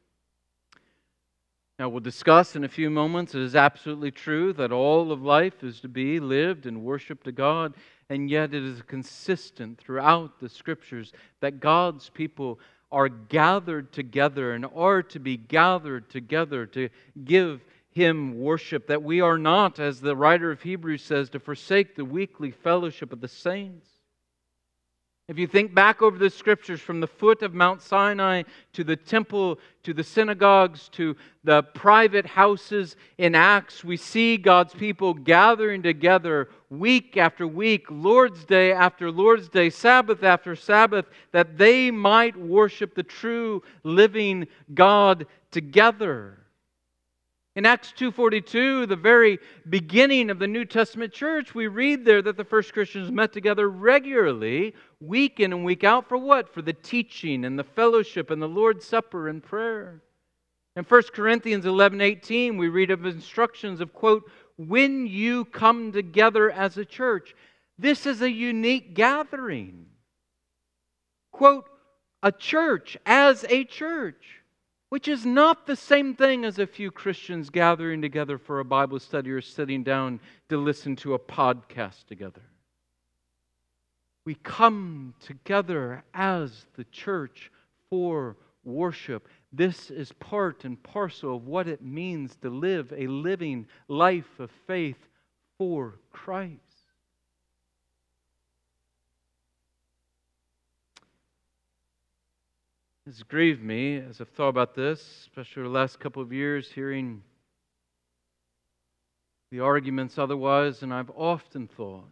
Now, 1.83 1.89
we'll 1.89 1.99
discuss 1.99 2.55
in 2.55 2.63
a 2.63 2.69
few 2.69 2.91
moments, 2.91 3.35
it 3.35 3.41
is 3.41 3.57
absolutely 3.57 4.13
true 4.13 4.53
that 4.53 4.71
all 4.71 5.11
of 5.11 5.25
life 5.25 5.65
is 5.65 5.81
to 5.81 5.89
be 5.89 6.21
lived 6.21 6.65
and 6.65 6.85
worship 6.85 7.25
to 7.25 7.33
God, 7.33 7.75
and 8.09 8.31
yet 8.31 8.55
it 8.55 8.63
is 8.63 8.83
consistent 8.83 9.79
throughout 9.79 10.39
the 10.39 10.49
scriptures 10.49 11.13
that 11.41 11.59
God's 11.59 12.09
people 12.09 12.61
are 12.93 13.09
gathered 13.09 13.91
together 13.91 14.53
and 14.53 14.65
are 14.77 15.03
to 15.03 15.19
be 15.19 15.37
gathered 15.37 16.09
together 16.09 16.67
to 16.67 16.89
give 17.25 17.65
Him 17.91 18.39
worship, 18.39 18.87
that 18.87 19.03
we 19.03 19.21
are 19.21 19.37
not, 19.37 19.81
as 19.81 20.01
the 20.01 20.15
writer 20.15 20.53
of 20.53 20.63
Hebrews 20.63 21.03
says, 21.03 21.31
to 21.31 21.41
forsake 21.41 21.97
the 21.97 22.05
weekly 22.05 22.53
fellowship 22.53 23.13
of 23.13 23.21
the 23.21 23.27
saints 23.27 23.92
if 25.29 25.39
you 25.39 25.47
think 25.47 25.73
back 25.73 26.03
over 26.03 26.19
the 26.19 26.29
scriptures 26.29 26.81
from 26.81 26.99
the 27.01 27.07
foot 27.07 27.43
of 27.43 27.55
Mount 27.55 27.81
Sinai 27.81 28.43
to 28.73 28.83
the 28.83 28.97
temple, 28.97 29.61
to 29.85 29.95
the 29.95 30.03
synagogues, 30.03 30.89
to 30.91 31.17
the 31.45 31.63
private 31.63 32.27
houses 32.27 32.97
in 33.19 33.37
Acts, 33.37 33.85
we 33.85 33.97
see 33.97 34.37
God's 34.37 34.75
people 34.75 35.15
gathering 35.15 35.83
together 35.83 36.49
week 36.71 37.17
after 37.17 37.47
week, 37.47 37.87
Lord's 37.89 38.45
Day 38.45 38.73
after 38.73 39.13
Lord's 39.13 39.49
Day, 39.49 39.71
Sabbath 39.71 40.25
after 40.25 40.57
Sabbath, 40.57 41.07
that 41.31 41.57
they 41.57 41.93
might 41.93 42.37
worship 42.37 42.95
the 42.95 43.05
true 43.05 43.63
living 43.85 44.49
God 44.75 45.27
together. 45.53 46.42
In 47.55 47.67
Acts 47.67 47.93
2:42, 47.93 48.87
the 48.87 48.97
very 48.97 49.39
beginning 49.69 50.31
of 50.31 50.39
the 50.39 50.47
New 50.47 50.65
Testament 50.65 51.13
church, 51.13 51.55
we 51.55 51.67
read 51.67 52.05
there 52.05 52.23
that 52.23 52.39
the 52.39 52.45
first 52.45 52.73
Christians 52.73 53.11
met 53.11 53.31
together 53.31 53.69
regularly, 53.69 54.75
week 55.01 55.39
in 55.39 55.53
and 55.53 55.63
week 55.63 55.85
out 55.85 56.09
for 56.09 56.17
what? 56.17 56.49
For 56.49 56.63
the 56.63 56.73
teaching 56.73 57.45
and 57.45 57.59
the 57.59 57.65
fellowship 57.65 58.31
and 58.31 58.41
the 58.41 58.49
Lord's 58.49 58.87
Supper 58.87 59.29
and 59.29 59.43
prayer. 59.43 60.03
In 60.77 60.85
1 60.85 61.13
Corinthians 61.13 61.67
11:18, 61.67 62.57
we 62.57 62.69
read 62.69 62.91
of 62.91 63.05
instructions 63.05 63.83
of 63.83 63.93
quote, 63.93 64.31
when 64.57 65.07
you 65.07 65.45
come 65.45 65.93
together 65.93 66.51
as 66.51 66.79
a 66.79 66.87
church. 66.87 67.35
This 67.79 68.07
is 68.07 68.23
a 68.23 68.31
unique 68.31 68.95
gathering. 68.95 69.91
Quote, 71.33 71.69
a 72.23 72.33
church 72.33 72.97
as 73.05 73.45
a 73.51 73.65
church 73.65 74.42
which 74.93 75.09
is 75.09 75.25
not 75.25 75.67
the 75.67 75.75
same 75.75 76.15
thing 76.15 76.45
as 76.45 76.59
a 76.59 76.67
few 76.67 76.91
Christians 76.91 77.49
gathering 77.49 78.03
together 78.03 78.37
for 78.37 78.61
a 78.61 78.65
Bible 78.67 78.99
study 78.99 79.31
or 79.31 79.41
sitting 79.41 79.83
down 79.83 80.21
to 80.51 80.59
listen 80.59 80.97
to 80.97 81.15
a 81.15 81.19
podcast 81.19 82.05
together. 82.09 82.43
We 84.27 84.35
come 84.35 85.15
together 85.19 86.05
as 86.13 86.67
the 86.77 86.85
church 86.85 87.51
for 87.89 88.37
worship. 88.65 89.29
This 89.51 89.91
is 89.91 90.13
part 90.13 90.67
and 90.67 90.83
parcel 90.83 91.37
of 91.37 91.47
what 91.47 91.69
it 91.69 91.83
means 91.83 92.37
to 92.43 92.51
live 92.51 92.93
a 92.95 93.07
living 93.07 93.69
life 93.89 94.39
of 94.39 94.51
faith 94.67 95.09
for 95.57 96.01
Christ. 96.11 96.72
It's 103.07 103.23
grieved 103.25 103.63
me 103.63 103.97
as 103.97 104.21
I've 104.21 104.29
thought 104.29 104.49
about 104.49 104.75
this, 104.75 105.01
especially 105.23 105.65
the 105.65 105.69
last 105.71 105.99
couple 105.99 106.23
of 106.23 106.33
years, 106.33 106.71
hearing 106.71 107.23
the 109.51 109.61
arguments 109.61 110.19
otherwise, 110.19 110.83
and 110.83 110.95
I've 110.95 111.11
often 111.11 111.67
thought 111.67 112.09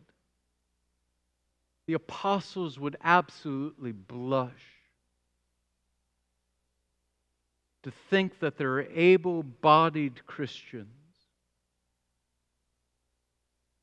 the 1.87 1.95
apostles 1.95 2.79
would 2.79 2.97
absolutely 3.03 3.93
blush 3.93 4.51
to 7.83 7.93
think 8.11 8.41
that 8.41 8.59
there 8.59 8.73
are 8.75 8.87
able 8.93 9.43
bodied 9.43 10.27
Christians 10.27 10.89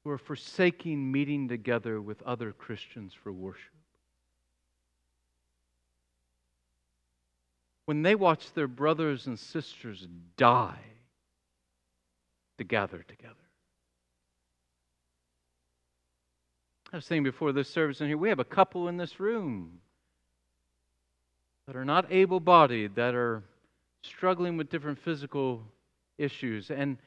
who 0.04 0.10
are 0.10 0.18
forsaking 0.18 1.12
meeting 1.12 1.48
together 1.48 2.02
with 2.02 2.22
other 2.24 2.52
Christians 2.52 3.14
for 3.14 3.32
worship. 3.32 3.77
When 7.88 8.02
they 8.02 8.16
watch 8.16 8.52
their 8.54 8.68
brothers 8.68 9.28
and 9.28 9.40
sisters 9.40 10.06
die 10.36 10.84
to 12.58 12.66
gather 12.66 13.02
together. 13.02 13.34
I 16.92 16.98
was 16.98 17.06
saying 17.06 17.24
before 17.24 17.54
this 17.54 17.70
service 17.70 18.02
in 18.02 18.08
here, 18.08 18.18
we 18.18 18.28
have 18.28 18.40
a 18.40 18.46
couple 18.46 18.90
in 18.90 18.98
this 18.98 19.22
room 19.22 19.80
that 21.66 21.78
are 21.78 21.86
not 21.86 22.12
able 22.12 22.42
bodied, 22.42 22.96
that 22.96 23.16
are 23.16 23.42
struggling 24.04 24.58
with 24.58 24.70
different 24.70 25.00
physical 25.00 25.64
issues. 26.18 26.70
And 26.70 26.98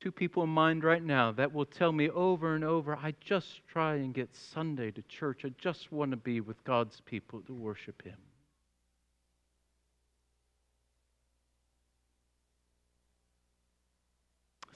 two 0.00 0.10
people 0.10 0.42
in 0.42 0.50
mind 0.50 0.82
right 0.82 1.02
now 1.02 1.30
that 1.30 1.52
will 1.52 1.64
tell 1.64 1.92
me 1.92 2.10
over 2.10 2.56
and 2.56 2.64
over, 2.64 2.96
I 2.96 3.14
just 3.20 3.60
try 3.68 3.94
and 3.94 4.12
get 4.12 4.34
Sunday 4.34 4.90
to 4.90 5.02
church. 5.02 5.42
I 5.44 5.52
just 5.58 5.92
want 5.92 6.10
to 6.10 6.16
be 6.16 6.40
with 6.40 6.62
God's 6.64 7.00
people 7.02 7.40
to 7.42 7.54
worship 7.54 8.02
Him. 8.02 8.16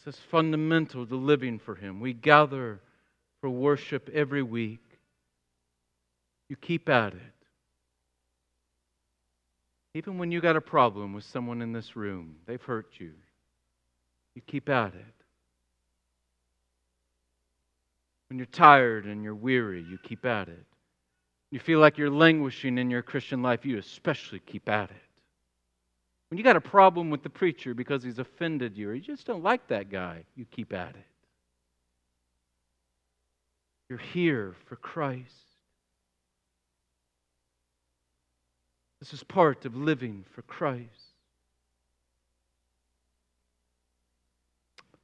This 0.08 0.14
is 0.14 0.22
fundamental 0.30 1.06
to 1.06 1.16
living 1.16 1.58
for 1.58 1.74
Him. 1.74 2.00
We 2.00 2.14
gather 2.14 2.80
for 3.42 3.50
worship 3.50 4.08
every 4.08 4.42
week. 4.42 4.80
You 6.48 6.56
keep 6.56 6.88
at 6.88 7.12
it. 7.12 7.20
Even 9.92 10.16
when 10.16 10.32
you 10.32 10.40
got 10.40 10.56
a 10.56 10.62
problem 10.62 11.12
with 11.12 11.24
someone 11.24 11.60
in 11.60 11.74
this 11.74 11.94
room, 11.94 12.36
they've 12.46 12.62
hurt 12.62 12.86
you. 12.96 13.12
You 14.34 14.40
keep 14.46 14.70
at 14.70 14.94
it. 14.94 15.14
When 18.30 18.38
you're 18.38 18.46
tired 18.46 19.04
and 19.04 19.22
you're 19.22 19.34
weary, 19.34 19.82
you 19.82 19.98
keep 20.02 20.24
at 20.24 20.48
it. 20.48 20.64
You 21.50 21.60
feel 21.60 21.80
like 21.80 21.98
you're 21.98 22.08
languishing 22.08 22.78
in 22.78 22.88
your 22.88 23.02
Christian 23.02 23.42
life, 23.42 23.66
you 23.66 23.76
especially 23.76 24.38
keep 24.38 24.70
at 24.70 24.88
it. 24.88 25.07
When 26.28 26.36
you 26.36 26.44
got 26.44 26.56
a 26.56 26.60
problem 26.60 27.10
with 27.10 27.22
the 27.22 27.30
preacher 27.30 27.72
because 27.72 28.02
he's 28.02 28.18
offended 28.18 28.76
you 28.76 28.90
or 28.90 28.94
you 28.94 29.00
just 29.00 29.26
don't 29.26 29.42
like 29.42 29.66
that 29.68 29.90
guy, 29.90 30.24
you 30.36 30.44
keep 30.44 30.72
at 30.72 30.90
it. 30.90 31.06
You're 33.88 33.98
here 33.98 34.54
for 34.66 34.76
Christ. 34.76 35.24
This 39.00 39.14
is 39.14 39.22
part 39.22 39.64
of 39.64 39.74
living 39.74 40.24
for 40.34 40.42
Christ. 40.42 40.86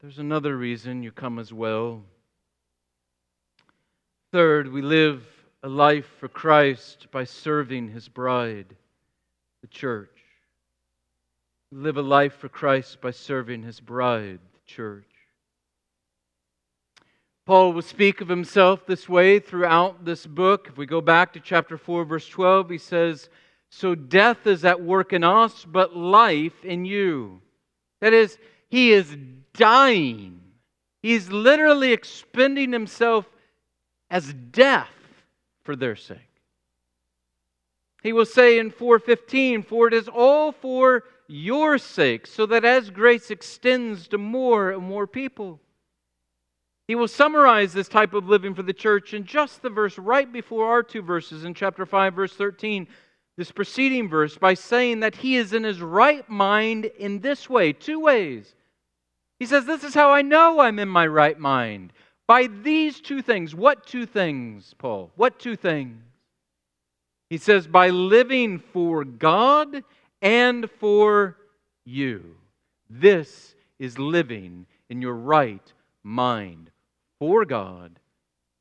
There's 0.03 0.19
another 0.19 0.55
reason 0.55 1.03
you 1.03 1.13
come 1.13 1.39
as 1.39 1.51
well. 1.51 2.03
Third, 4.33 4.71
we 4.71 4.83
live 4.83 5.25
a 5.63 5.69
life 5.69 6.11
for 6.21 6.29
Christ 6.29 7.07
by 7.11 7.25
serving 7.25 7.89
his 7.89 8.07
bride, 8.09 8.77
the 9.63 9.69
church 9.69 10.14
live 11.75 11.97
a 11.97 12.03
life 12.03 12.35
for 12.35 12.49
Christ 12.49 13.01
by 13.01 13.11
serving 13.11 13.65
his 13.65 13.81
bride, 13.81 14.39
the 14.53 14.61
church. 14.65 15.05
Paul 17.47 17.73
will 17.73 17.83
speak 17.83 18.21
of 18.21 18.29
himself 18.29 18.87
this 18.87 19.09
way 19.09 19.41
throughout 19.41 20.05
this 20.05 20.25
book. 20.25 20.69
If 20.71 20.79
we 20.79 20.87
go 20.87 21.01
back 21.01 21.33
to 21.33 21.41
chapter 21.41 21.77
4, 21.77 22.05
verse 22.05 22.29
12, 22.29 22.71
he 22.71 22.79
says, 22.79 23.29
So 23.71 23.97
death 23.97 24.47
is 24.47 24.65
at 24.65 24.83
work 24.83 25.13
in 25.13 25.25
us, 25.25 25.65
but 25.65 25.97
life 25.97 26.65
in 26.65 26.85
you. 26.85 27.43
That 28.01 28.13
is, 28.13 28.39
he 28.69 28.93
is 28.93 29.17
dying. 29.53 30.41
He's 31.03 31.29
literally 31.29 31.93
expending 31.93 32.73
himself 32.73 33.27
as 34.11 34.33
death 34.33 34.89
for 35.65 35.75
their 35.75 35.97
sake. 35.97 36.19
He 38.05 38.13
will 38.13 38.27
say 38.27 38.59
in 38.59 38.71
4:15, 38.71 39.63
"For 39.63 39.89
it 39.89 39.95
is 39.95 40.09
all 40.09 40.53
for 40.53 41.05
your 41.27 41.79
sake, 41.79 42.27
so 42.27 42.47
that 42.47 42.65
as 42.65 42.91
grace 42.91 43.31
extends 43.31 44.09
to 44.09 44.19
more 44.19 44.71
and 44.71 44.83
more 44.83 45.07
people. 45.07 45.61
He 46.87 46.95
will 46.95 47.09
summarize 47.09 47.73
this 47.73 47.89
type 47.89 48.13
of 48.13 48.29
living 48.29 48.55
for 48.55 48.63
the 48.63 48.75
church 48.75 49.15
in 49.15 49.25
just 49.25 49.63
the 49.63 49.71
verse 49.71 49.99
right 49.99 50.31
before 50.31 50.69
our 50.69 50.83
two 50.83 51.03
verses 51.03 51.45
in 51.45 51.55
chapter 51.55 51.87
5, 51.87 52.15
verse 52.15 52.35
13, 52.35 52.87
this 53.37 53.51
preceding 53.51 54.09
verse, 54.09 54.37
by 54.37 54.55
saying 54.55 55.01
that 55.01 55.17
he 55.17 55.37
is 55.37 55.53
in 55.53 55.65
his 55.65 55.81
right 55.81 56.29
mind 56.29 56.85
in 56.85 57.21
this 57.21 57.49
way 57.49 57.73
two 57.73 58.01
ways. 58.01 58.55
He 59.39 59.47
says, 59.47 59.65
This 59.65 59.83
is 59.83 59.95
how 59.95 60.11
I 60.11 60.23
know 60.23 60.61
I'm 60.61 60.79
in 60.79 60.89
my 60.89 61.07
right 61.07 61.39
mind. 61.39 61.93
By 62.27 62.47
these 62.47 63.01
two 63.01 63.23
things. 63.23 63.55
What 63.55 63.87
two 63.87 64.07
things, 64.07 64.75
Paul? 64.79 65.11
What 65.17 65.39
two 65.39 65.57
things? 65.57 66.03
He 67.31 67.39
says, 67.39 67.67
By 67.67 67.89
living 67.91 68.59
for 68.59 69.05
God 69.05 69.83
and 70.23 70.71
for 70.71 71.37
you. 71.85 72.37
This 72.89 73.55
is 73.79 73.99
living 73.99 74.67
in 74.89 75.03
your 75.03 75.15
right 75.15 75.73
mind 76.03 76.71
for 77.19 77.45
God 77.45 77.99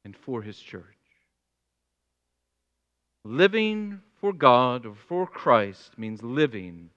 and 0.05 0.15
for 0.15 0.41
His 0.41 0.59
church. 0.59 0.83
Living 3.23 4.01
for 4.19 4.33
God 4.33 4.85
or 4.85 4.95
for 4.95 5.27
Christ 5.27 5.97
means 5.97 6.21
living 6.23 6.89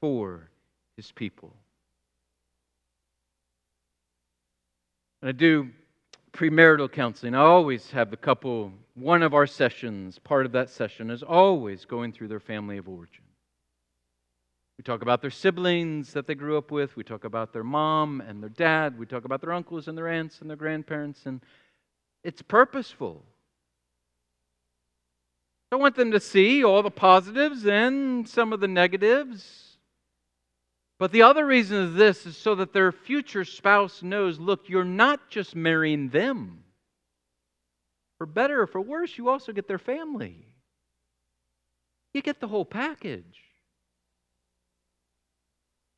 for 0.00 0.48
His 0.96 1.10
people. 1.12 1.52
And 5.20 5.28
I 5.28 5.32
do 5.32 5.70
premarital 6.32 6.90
counseling. 6.90 7.34
I 7.34 7.40
always 7.40 7.90
have 7.90 8.10
the 8.10 8.16
couple, 8.16 8.72
one 8.94 9.22
of 9.22 9.34
our 9.34 9.46
sessions, 9.46 10.18
part 10.18 10.46
of 10.46 10.52
that 10.52 10.70
session 10.70 11.10
is 11.10 11.22
always 11.22 11.84
going 11.84 12.12
through 12.12 12.28
their 12.28 12.40
family 12.40 12.78
of 12.78 12.88
origin. 12.88 13.21
We 14.78 14.84
talk 14.84 15.02
about 15.02 15.20
their 15.20 15.30
siblings 15.30 16.12
that 16.14 16.26
they 16.26 16.34
grew 16.34 16.56
up 16.56 16.70
with. 16.70 16.96
We 16.96 17.04
talk 17.04 17.24
about 17.24 17.52
their 17.52 17.64
mom 17.64 18.20
and 18.20 18.42
their 18.42 18.50
dad. 18.50 18.98
We 18.98 19.06
talk 19.06 19.24
about 19.24 19.40
their 19.40 19.52
uncles 19.52 19.86
and 19.86 19.96
their 19.96 20.08
aunts 20.08 20.40
and 20.40 20.48
their 20.48 20.56
grandparents. 20.56 21.26
And 21.26 21.40
it's 22.24 22.42
purposeful. 22.42 23.24
I 25.70 25.76
want 25.76 25.96
them 25.96 26.10
to 26.12 26.20
see 26.20 26.64
all 26.64 26.82
the 26.82 26.90
positives 26.90 27.66
and 27.66 28.28
some 28.28 28.52
of 28.52 28.60
the 28.60 28.68
negatives. 28.68 29.78
But 30.98 31.12
the 31.12 31.22
other 31.22 31.46
reason 31.46 31.78
is 31.78 31.94
this 31.94 32.26
is 32.26 32.36
so 32.36 32.54
that 32.56 32.72
their 32.72 32.92
future 32.92 33.44
spouse 33.44 34.02
knows 34.02 34.38
look, 34.38 34.68
you're 34.68 34.84
not 34.84 35.30
just 35.30 35.56
marrying 35.56 36.10
them. 36.10 36.62
For 38.18 38.26
better 38.26 38.62
or 38.62 38.66
for 38.66 38.80
worse, 38.80 39.18
you 39.18 39.28
also 39.28 39.52
get 39.52 39.66
their 39.66 39.78
family. 39.78 40.54
You 42.14 42.22
get 42.22 42.38
the 42.38 42.46
whole 42.46 42.64
package. 42.64 43.41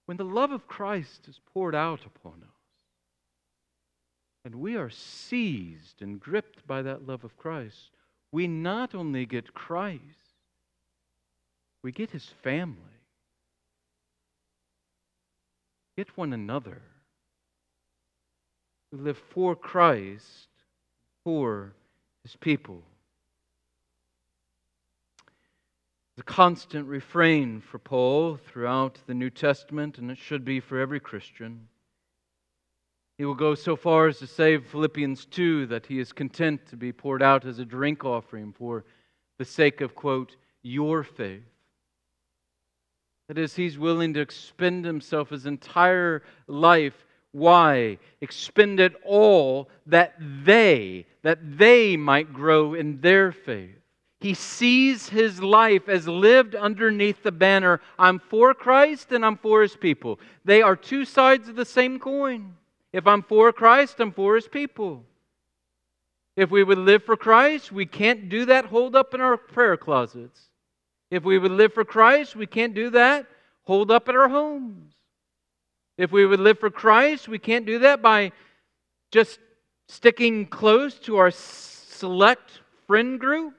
When 0.06 0.16
the 0.16 0.24
love 0.24 0.52
of 0.52 0.66
Christ 0.66 1.28
is 1.28 1.40
poured 1.52 1.74
out 1.74 2.00
upon 2.04 2.42
us, 2.42 2.48
and 4.44 4.56
we 4.56 4.76
are 4.76 4.90
seized 4.90 6.02
and 6.02 6.20
gripped 6.20 6.66
by 6.66 6.82
that 6.82 7.06
love 7.06 7.24
of 7.24 7.36
Christ, 7.38 7.90
we 8.30 8.46
not 8.46 8.94
only 8.94 9.24
get 9.24 9.54
Christ, 9.54 10.02
we 11.82 11.92
get 11.92 12.10
his 12.10 12.28
family, 12.42 12.76
get 15.96 16.16
one 16.16 16.32
another. 16.32 16.82
We 18.92 18.98
live 18.98 19.18
for 19.30 19.56
Christ, 19.56 20.48
for 21.24 21.72
his 22.22 22.36
people. 22.36 22.82
The 26.16 26.22
constant 26.22 26.86
refrain 26.86 27.60
for 27.60 27.78
Paul 27.78 28.36
throughout 28.36 29.00
the 29.06 29.14
New 29.14 29.30
Testament, 29.30 29.98
and 29.98 30.10
it 30.10 30.18
should 30.18 30.44
be 30.44 30.60
for 30.60 30.78
every 30.78 31.00
Christian. 31.00 31.68
He 33.18 33.24
will 33.24 33.34
go 33.34 33.54
so 33.54 33.74
far 33.74 34.08
as 34.08 34.18
to 34.18 34.26
say 34.26 34.58
Philippians 34.58 35.26
2 35.26 35.66
that 35.66 35.86
he 35.86 35.98
is 35.98 36.12
content 36.12 36.66
to 36.66 36.76
be 36.76 36.92
poured 36.92 37.22
out 37.22 37.44
as 37.44 37.58
a 37.58 37.64
drink 37.64 38.04
offering 38.04 38.52
for 38.52 38.84
the 39.38 39.44
sake 39.44 39.80
of, 39.80 39.94
quote, 39.94 40.36
your 40.62 41.02
faith. 41.02 41.42
That 43.28 43.38
is, 43.38 43.54
he's 43.54 43.78
willing 43.78 44.14
to 44.14 44.20
expend 44.20 44.84
himself 44.84 45.30
his 45.30 45.46
entire 45.46 46.22
life. 46.46 47.06
Why? 47.32 47.98
Expend 48.20 48.80
it 48.80 48.94
all 49.04 49.68
that 49.86 50.14
they, 50.44 51.06
that 51.22 51.58
they 51.58 51.96
might 51.96 52.32
grow 52.32 52.74
in 52.74 53.00
their 53.00 53.32
faith. 53.32 53.78
He 54.20 54.34
sees 54.34 55.08
his 55.08 55.42
life 55.42 55.88
as 55.88 56.08
lived 56.08 56.54
underneath 56.54 57.22
the 57.22 57.32
banner 57.32 57.80
I'm 57.98 58.18
for 58.18 58.54
Christ 58.54 59.12
and 59.12 59.24
I'm 59.24 59.36
for 59.36 59.62
his 59.62 59.76
people. 59.76 60.18
They 60.44 60.62
are 60.62 60.76
two 60.76 61.04
sides 61.04 61.48
of 61.48 61.56
the 61.56 61.64
same 61.64 61.98
coin. 61.98 62.54
If 62.92 63.06
I'm 63.06 63.22
for 63.22 63.52
Christ, 63.52 64.00
I'm 64.00 64.12
for 64.12 64.36
his 64.36 64.48
people. 64.48 65.04
If 66.36 66.50
we 66.50 66.64
would 66.64 66.78
live 66.78 67.04
for 67.04 67.16
Christ, 67.16 67.70
we 67.70 67.86
can't 67.86 68.28
do 68.28 68.46
that 68.46 68.66
holed 68.66 68.96
up 68.96 69.14
in 69.14 69.20
our 69.20 69.36
prayer 69.36 69.76
closets. 69.76 70.40
If 71.10 71.24
we 71.24 71.38
would 71.38 71.52
live 71.52 71.72
for 71.72 71.84
Christ, 71.84 72.34
we 72.34 72.46
can't 72.46 72.74
do 72.74 72.90
that 72.90 73.26
holed 73.64 73.90
up 73.90 74.08
at 74.08 74.16
our 74.16 74.28
homes. 74.28 74.94
If 75.96 76.10
we 76.10 76.26
would 76.26 76.40
live 76.40 76.58
for 76.58 76.70
Christ, 76.70 77.28
we 77.28 77.38
can't 77.38 77.66
do 77.66 77.78
that 77.80 78.02
by 78.02 78.32
just 79.12 79.38
sticking 79.88 80.46
close 80.46 80.98
to 81.00 81.16
our 81.18 81.30
select 81.30 82.60
friend 82.86 83.20
group. 83.20 83.54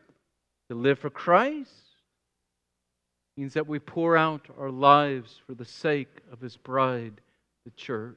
To 0.69 0.75
live 0.75 0.99
for 0.99 1.09
Christ 1.09 1.71
means 3.37 3.53
that 3.53 3.67
we 3.67 3.79
pour 3.79 4.17
out 4.17 4.47
our 4.57 4.71
lives 4.71 5.39
for 5.45 5.53
the 5.53 5.65
sake 5.65 6.21
of 6.31 6.39
His 6.41 6.57
bride, 6.57 7.21
the 7.65 7.71
church. 7.71 8.15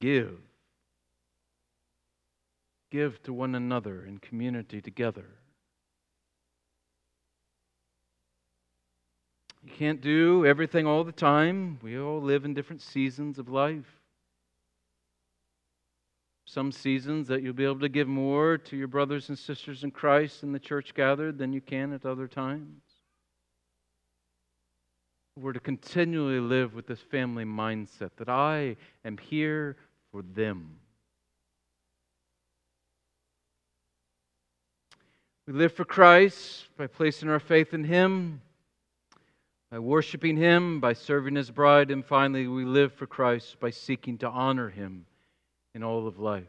Give. 0.00 0.38
Give 2.90 3.20
to 3.24 3.32
one 3.32 3.54
another 3.54 4.04
in 4.04 4.18
community 4.18 4.80
together. 4.80 5.26
You 9.64 9.72
can't 9.72 10.00
do 10.00 10.46
everything 10.46 10.86
all 10.86 11.04
the 11.04 11.12
time. 11.12 11.78
We 11.82 11.98
all 11.98 12.20
live 12.20 12.44
in 12.44 12.54
different 12.54 12.82
seasons 12.82 13.38
of 13.38 13.48
life 13.48 14.03
some 16.44 16.70
seasons 16.70 17.28
that 17.28 17.42
you'll 17.42 17.54
be 17.54 17.64
able 17.64 17.80
to 17.80 17.88
give 17.88 18.08
more 18.08 18.58
to 18.58 18.76
your 18.76 18.88
brothers 18.88 19.28
and 19.28 19.38
sisters 19.38 19.82
in 19.82 19.90
Christ 19.90 20.42
in 20.42 20.52
the 20.52 20.58
church 20.58 20.94
gathered 20.94 21.38
than 21.38 21.52
you 21.52 21.60
can 21.60 21.92
at 21.92 22.04
other 22.04 22.28
times. 22.28 22.82
We're 25.36 25.54
to 25.54 25.60
continually 25.60 26.38
live 26.38 26.74
with 26.74 26.86
this 26.86 27.00
family 27.00 27.44
mindset 27.44 28.10
that 28.18 28.28
I 28.28 28.76
am 29.04 29.18
here 29.18 29.76
for 30.12 30.22
them. 30.22 30.76
We 35.46 35.54
live 35.54 35.72
for 35.72 35.84
Christ 35.84 36.68
by 36.76 36.86
placing 36.86 37.28
our 37.28 37.40
faith 37.40 37.74
in 37.74 37.84
Him, 37.84 38.42
by 39.70 39.78
worshiping 39.78 40.36
Him, 40.36 40.78
by 40.78 40.92
serving 40.92 41.34
His 41.34 41.50
bride, 41.50 41.90
and 41.90 42.04
finally, 42.04 42.46
we 42.46 42.64
live 42.64 42.92
for 42.92 43.06
Christ 43.06 43.58
by 43.58 43.70
seeking 43.70 44.18
to 44.18 44.28
honor 44.28 44.68
Him 44.70 45.04
in 45.74 45.82
all 45.82 46.06
of 46.06 46.18
life. 46.18 46.44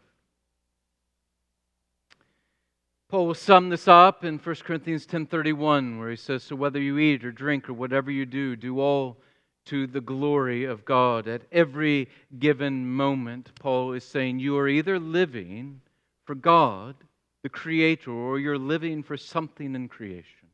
Paul 3.10 3.28
will 3.28 3.34
sum 3.34 3.70
this 3.70 3.88
up 3.88 4.24
in 4.24 4.40
1 4.40 4.56
Corinthians 4.64 5.06
10:31 5.06 6.00
where 6.00 6.10
he 6.10 6.16
says 6.16 6.44
so 6.44 6.56
whether 6.56 6.82
you 6.82 6.98
eat 6.98 7.24
or 7.24 7.32
drink 7.32 7.70
or 7.70 7.74
whatever 7.74 8.12
you 8.12 8.26
do 8.26 8.56
do 8.56 8.80
all 8.80 9.18
to 9.66 9.88
the 9.88 10.02
glory 10.02 10.64
of 10.64 10.86
God. 10.86 11.28
At 11.28 11.44
every 11.52 12.10
given 12.40 12.88
moment 12.92 13.52
Paul 13.60 13.94
is 13.94 14.04
saying 14.04 14.40
you 14.40 14.58
are 14.58 14.68
either 14.68 15.00
living 15.00 15.82
for 16.26 16.36
God 16.36 16.96
the 17.44 17.50
creator 17.50 18.12
or 18.12 18.40
you're 18.40 18.58
living 18.58 19.04
for 19.04 19.18
something 19.18 19.76
in 19.76 19.88
creation. 19.88 20.50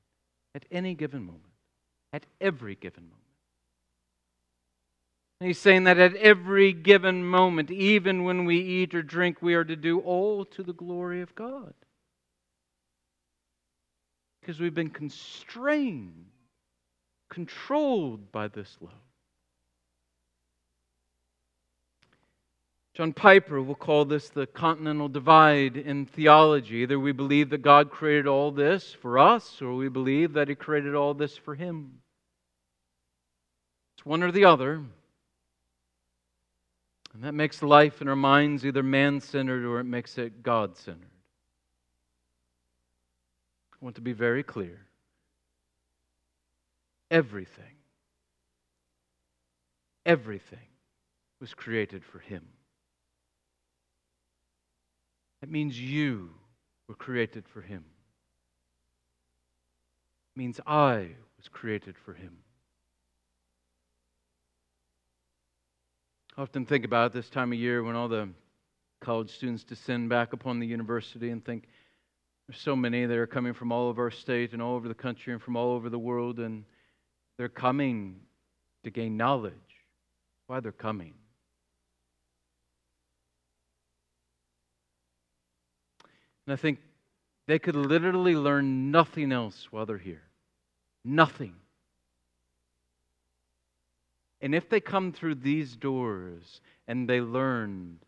At 0.54 0.66
any 0.72 0.94
given 0.94 1.24
moment. 1.24 1.54
At 2.12 2.26
every 2.42 2.76
given 2.76 3.04
moment 3.04 3.21
he's 5.48 5.58
saying 5.58 5.86
that 5.86 5.98
at 5.98 6.16
every 6.18 6.72
given 6.72 7.26
moment, 7.26 7.72
even 7.72 8.24
when 8.24 8.46
we 8.46 8.58
eat 8.58 8.94
or 8.94 9.02
drink, 9.02 9.42
we 9.42 9.56
are 9.56 9.64
to 9.64 9.76
do 9.76 10.00
all 10.00 10.46
to 10.46 10.62
the 10.62 10.74
glory 10.74 11.22
of 11.22 11.34
God. 11.34 11.74
Because 14.40 14.60
we've 14.60 14.76
been 14.76 14.92
constrained, 14.92 16.26
controlled 17.30 18.32
by 18.32 18.50
this 18.50 18.78
love. 18.82 18.94
John 22.94 23.14
Piper 23.14 23.62
will 23.62 23.74
call 23.74 24.06
this 24.06 24.30
the 24.30 24.46
continental 24.46 25.08
divide 25.08 25.78
in 25.78 26.06
theology. 26.06 26.78
Either 26.78 27.00
we 27.00 27.14
believe 27.14 27.50
that 27.50 27.62
God 27.62 27.90
created 27.90 28.28
all 28.28 28.52
this 28.52 28.94
for 28.94 29.18
us, 29.18 29.62
or 29.62 29.74
we 29.74 29.88
believe 29.88 30.34
that 30.34 30.50
He 30.50 30.56
created 30.56 30.94
all 30.94 31.14
this 31.14 31.38
for 31.38 31.56
Him. 31.56 32.02
It's 33.98 34.06
one 34.06 34.22
or 34.22 34.32
the 34.32 34.46
other. 34.46 34.84
And 37.14 37.24
that 37.24 37.34
makes 37.34 37.62
life 37.62 38.02
in 38.02 38.08
our 38.08 38.16
minds 38.16 38.66
either 38.66 38.84
man 38.84 39.20
centered 39.20 39.66
or 39.66 39.80
it 39.80 39.86
makes 39.86 40.18
it 40.18 40.44
God 40.44 40.78
centered. 40.78 41.10
I 43.74 43.78
want 43.84 43.96
to 43.96 44.02
be 44.02 44.14
very 44.14 44.44
clear. 44.44 44.86
Everything, 47.10 47.76
everything 50.06 50.60
was 51.42 51.54
created 51.54 52.06
for 52.06 52.20
Him. 52.20 52.48
That 55.42 55.50
means 55.50 55.78
you 55.78 56.30
were 56.88 56.96
created 56.96 57.46
for 57.48 57.62
Him. 57.62 57.84
It 60.36 60.40
means 60.40 60.62
I 60.66 61.10
was 61.38 61.50
created 61.52 61.98
for 61.98 62.14
Him. 62.14 62.38
I 66.38 66.44
often 66.44 66.66
think 66.66 66.86
about 66.86 67.12
this 67.12 67.30
time 67.30 67.52
of 67.52 67.60
year 67.60 67.84
when 67.84 67.96
all 67.96 68.08
the 68.08 68.30
college 69.02 69.32
students 69.32 69.66
descend 69.66 70.08
back 70.08 70.32
upon 70.32 70.60
the 70.60 70.68
university 70.68 71.30
and 71.30 71.44
think 71.44 71.68
there's 72.48 72.60
so 72.60 72.76
many 72.76 73.06
that 73.06 73.18
are 73.18 73.28
coming 73.28 73.54
from 73.54 73.72
all 73.72 73.90
over 73.90 74.04
our 74.04 74.12
state 74.12 74.54
and 74.54 74.62
all 74.62 74.76
over 74.76 74.88
the 74.88 74.94
country 74.94 75.34
and 75.34 75.42
from 75.42 75.58
all 75.58 75.74
over 75.74 75.90
the 75.90 76.00
world, 76.00 76.40
and 76.40 76.64
they're 77.38 77.50
coming 77.50 78.22
to 78.84 78.90
gain 78.90 79.18
knowledge. 79.18 79.54
Why 80.48 80.62
they're 80.62 80.72
coming. 80.72 81.14
And 86.48 86.54
I 86.54 86.56
think 86.56 86.80
they 87.48 87.60
could 87.60 87.76
literally 87.76 88.36
learn 88.36 88.92
nothing 88.92 89.32
else 89.32 89.68
while 89.70 89.86
they're 89.86 89.98
here. 89.98 90.24
Nothing. 91.04 91.56
And 94.42 94.56
if 94.56 94.70
they 94.70 94.80
come 94.80 95.12
through 95.12 95.36
these 95.36 95.76
doors 95.76 96.62
and 96.88 97.08
they 97.08 97.22
learn 97.22 98.00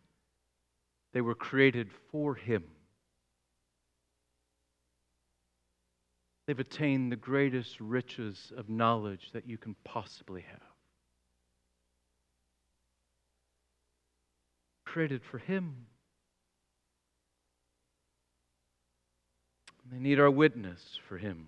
they 1.14 1.22
were 1.22 1.36
created 1.36 1.90
for 2.12 2.34
Him, 2.34 2.64
they've 6.48 6.60
attained 6.60 7.12
the 7.12 7.18
greatest 7.18 7.80
riches 7.80 8.52
of 8.58 8.68
knowledge 8.68 9.30
that 9.34 9.48
you 9.48 9.60
can 9.60 9.76
possibly 9.84 10.42
have. 10.42 10.60
Created 14.86 15.22
for 15.24 15.38
Him. 15.38 15.86
They 19.92 20.00
need 20.00 20.20
our 20.20 20.32
witness 20.32 20.98
for 21.08 21.20
Him. 21.20 21.48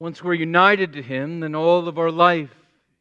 Once 0.00 0.24
we're 0.24 0.34
united 0.34 0.94
to 0.94 1.02
Him, 1.02 1.40
then 1.40 1.54
all 1.54 1.86
of 1.86 1.98
our 1.98 2.10
life 2.10 2.54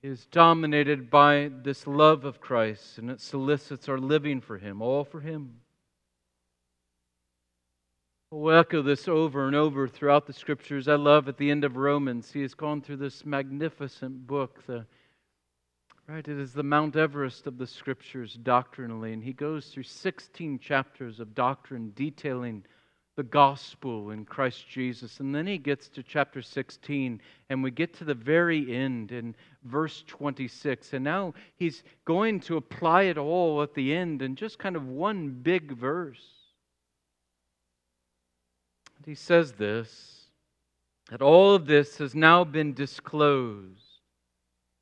is 0.04 0.26
dominated 0.28 1.10
by 1.10 1.50
this 1.64 1.88
love 1.88 2.26
of 2.26 2.40
Christ, 2.40 2.98
and 2.98 3.10
it 3.10 3.22
solicits 3.22 3.90
our 3.90 3.98
living 3.98 4.42
for 4.42 4.58
Him, 4.58 4.82
all 4.82 5.06
for 5.06 5.22
Him. 5.22 5.62
Oh, 8.32 8.38
we'll 8.38 8.60
echo 8.60 8.82
this 8.82 9.08
over 9.08 9.48
and 9.48 9.56
over 9.56 9.88
throughout 9.88 10.28
the 10.28 10.34
Scriptures. 10.34 10.88
I 10.88 10.96
love 10.96 11.28
at 11.28 11.38
the 11.38 11.50
end 11.50 11.64
of 11.64 11.78
Romans, 11.78 12.32
he 12.32 12.42
has 12.42 12.54
gone 12.54 12.82
through 12.82 12.98
this 12.98 13.26
magnificent 13.26 14.28
book, 14.28 14.64
the 14.68 14.86
Right? 16.10 16.28
It 16.28 16.40
is 16.40 16.54
the 16.54 16.64
Mount 16.64 16.96
Everest 16.96 17.46
of 17.46 17.60
the 17.60 17.68
scriptures 17.68 18.34
doctrinally. 18.34 19.14
And 19.14 19.24
he 19.24 19.32
goes 19.32 19.68
through 19.68 19.84
16 19.84 20.58
chapters 20.58 21.20
of 21.20 21.36
doctrine 21.36 21.94
detailing 21.96 22.64
the 23.20 23.24
gospel 23.24 24.12
in 24.12 24.24
Christ 24.24 24.66
Jesus. 24.70 25.20
And 25.20 25.36
then 25.36 25.46
he 25.46 25.58
gets 25.58 25.90
to 25.90 26.02
chapter 26.02 26.42
16, 26.42 27.20
and 27.50 27.62
we 27.62 27.70
get 27.70 27.94
to 27.96 28.06
the 28.06 28.14
very 28.14 28.74
end 28.74 29.12
in 29.12 29.36
verse 29.66 30.06
26. 30.08 30.94
And 30.94 31.04
now 31.04 31.34
he's 31.58 31.84
going 32.06 32.40
to 32.40 32.56
apply 32.56 33.04
it 33.04 33.18
all 33.18 33.62
at 33.62 33.74
the 33.74 33.94
end 33.94 34.22
in 34.22 34.38
just 34.38 34.58
kind 34.58 34.78
of 34.78 34.88
one 34.88 35.38
big 35.44 35.74
verse. 35.74 36.26
And 38.96 39.06
he 39.06 39.16
says 39.16 39.52
this 39.52 40.22
that 41.12 41.22
all 41.22 41.54
of 41.54 41.66
this 41.66 41.98
has 41.98 42.16
now 42.16 42.46
been 42.46 42.74
disclosed 42.74 44.00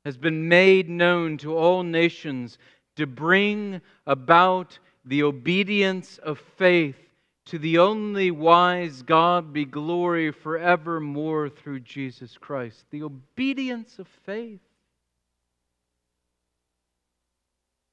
has 0.04 0.16
been 0.16 0.48
made 0.48 0.88
known 0.88 1.38
to 1.38 1.56
all 1.56 1.82
nations 1.82 2.56
to 2.94 3.04
bring 3.04 3.80
about 4.06 4.78
the 5.04 5.24
obedience 5.24 6.18
of 6.18 6.38
faith 6.56 7.07
to 7.48 7.58
the 7.58 7.78
only 7.78 8.30
wise 8.30 9.00
God 9.00 9.54
be 9.54 9.64
glory 9.64 10.32
forevermore 10.32 11.48
through 11.48 11.80
Jesus 11.80 12.36
Christ. 12.38 12.84
The 12.90 13.02
obedience 13.02 13.98
of 13.98 14.06
faith. 14.26 14.60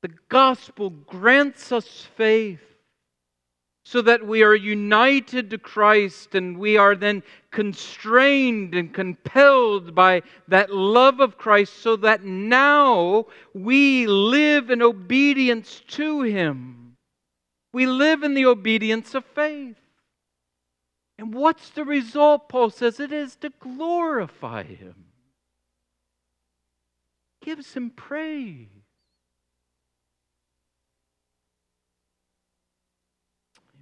The 0.02 0.12
gospel 0.28 0.90
grants 0.90 1.72
us 1.72 2.06
faith 2.18 2.60
so 3.86 4.02
that 4.02 4.28
we 4.28 4.44
are 4.44 4.56
united 4.56 5.50
to 5.52 5.58
Christ 5.58 6.36
and 6.36 6.58
we 6.58 6.76
are 6.76 6.96
then 6.96 7.24
constrained 7.52 8.76
and 8.76 8.94
compelled 8.94 9.96
by 9.96 10.24
that 10.50 10.70
love 10.70 11.22
of 11.22 11.38
Christ 11.38 11.82
so 11.82 11.96
that 11.98 12.26
now 12.26 13.26
we 13.54 14.06
live 14.06 14.70
in 14.70 14.82
obedience 14.82 15.82
to 15.90 16.24
Him. 16.24 16.85
We 17.76 17.88
live 17.88 18.24
in 18.24 18.36
the 18.36 18.46
obedience 18.46 19.14
of 19.16 19.26
faith. 19.26 19.76
And 21.20 21.34
what's 21.34 21.72
the 21.72 21.84
result? 21.84 22.48
Paul 22.48 22.70
says 22.70 23.02
it 23.02 23.12
is 23.12 23.36
to 23.42 23.50
glorify 23.60 24.64
Him, 24.64 24.96
gives 27.42 27.74
Him 27.74 27.90
praise. 27.90 28.70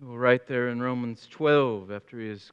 Well, 0.02 0.18
right 0.18 0.44
there 0.48 0.70
in 0.70 0.82
Romans 0.82 1.28
12, 1.30 1.92
after 1.92 2.20
he 2.20 2.30
has 2.30 2.52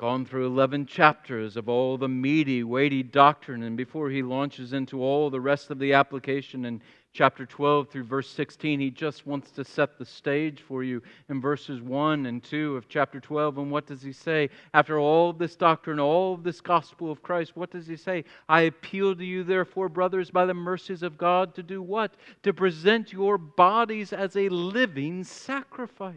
gone 0.00 0.24
through 0.24 0.48
11 0.48 0.86
chapters 0.86 1.56
of 1.56 1.68
all 1.68 1.96
the 1.96 2.08
meaty, 2.08 2.64
weighty 2.64 3.04
doctrine, 3.04 3.62
and 3.62 3.76
before 3.76 4.10
he 4.10 4.24
launches 4.24 4.72
into 4.72 5.04
all 5.04 5.30
the 5.30 5.40
rest 5.40 5.70
of 5.70 5.78
the 5.78 5.92
application 5.92 6.64
in 6.64 6.82
chapter 7.12 7.44
12 7.44 7.88
through 7.88 8.04
verse 8.04 8.28
16, 8.30 8.78
he 8.78 8.90
just 8.90 9.26
wants 9.26 9.50
to 9.50 9.64
set 9.64 9.98
the 9.98 10.04
stage 10.04 10.62
for 10.62 10.84
you 10.84 11.02
in 11.28 11.40
verses 11.40 11.80
1 11.80 12.26
and 12.26 12.42
2 12.42 12.76
of 12.76 12.88
chapter 12.88 13.20
12. 13.20 13.58
And 13.58 13.70
what 13.70 13.86
does 13.86 14.02
he 14.02 14.12
say? 14.12 14.48
After 14.74 14.98
all 14.98 15.32
this 15.32 15.56
doctrine, 15.56 15.98
all 15.98 16.36
this 16.36 16.60
gospel 16.60 17.10
of 17.10 17.22
Christ, 17.22 17.56
what 17.56 17.70
does 17.70 17.86
he 17.86 17.96
say? 17.96 18.24
I 18.48 18.62
appeal 18.62 19.16
to 19.16 19.24
you, 19.24 19.42
therefore, 19.42 19.88
brothers, 19.88 20.30
by 20.30 20.46
the 20.46 20.54
mercies 20.54 21.02
of 21.02 21.18
God, 21.18 21.54
to 21.56 21.62
do 21.62 21.82
what? 21.82 22.14
To 22.44 22.52
present 22.52 23.12
your 23.12 23.38
bodies 23.38 24.12
as 24.12 24.36
a 24.36 24.48
living 24.48 25.24
sacrifice. 25.24 26.14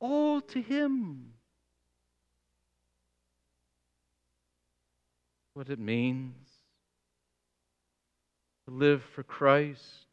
All 0.00 0.40
to 0.40 0.60
him. 0.60 1.30
What 5.54 5.70
it 5.70 5.78
means 5.78 6.43
to 8.66 8.74
live 8.74 9.02
for 9.14 9.22
Christ. 9.22 10.06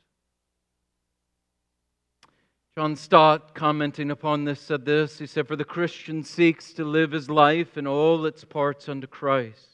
John 2.77 2.95
Stott, 2.95 3.53
commenting 3.53 4.11
upon 4.11 4.45
this, 4.45 4.59
said 4.59 4.85
this 4.85 5.19
He 5.19 5.25
said, 5.25 5.47
For 5.47 5.55
the 5.55 5.63
Christian 5.63 6.23
seeks 6.23 6.73
to 6.73 6.83
live 6.83 7.11
his 7.11 7.29
life 7.29 7.77
in 7.77 7.87
all 7.87 8.25
its 8.25 8.43
parts 8.43 8.89
unto 8.89 9.07
Christ. 9.07 9.67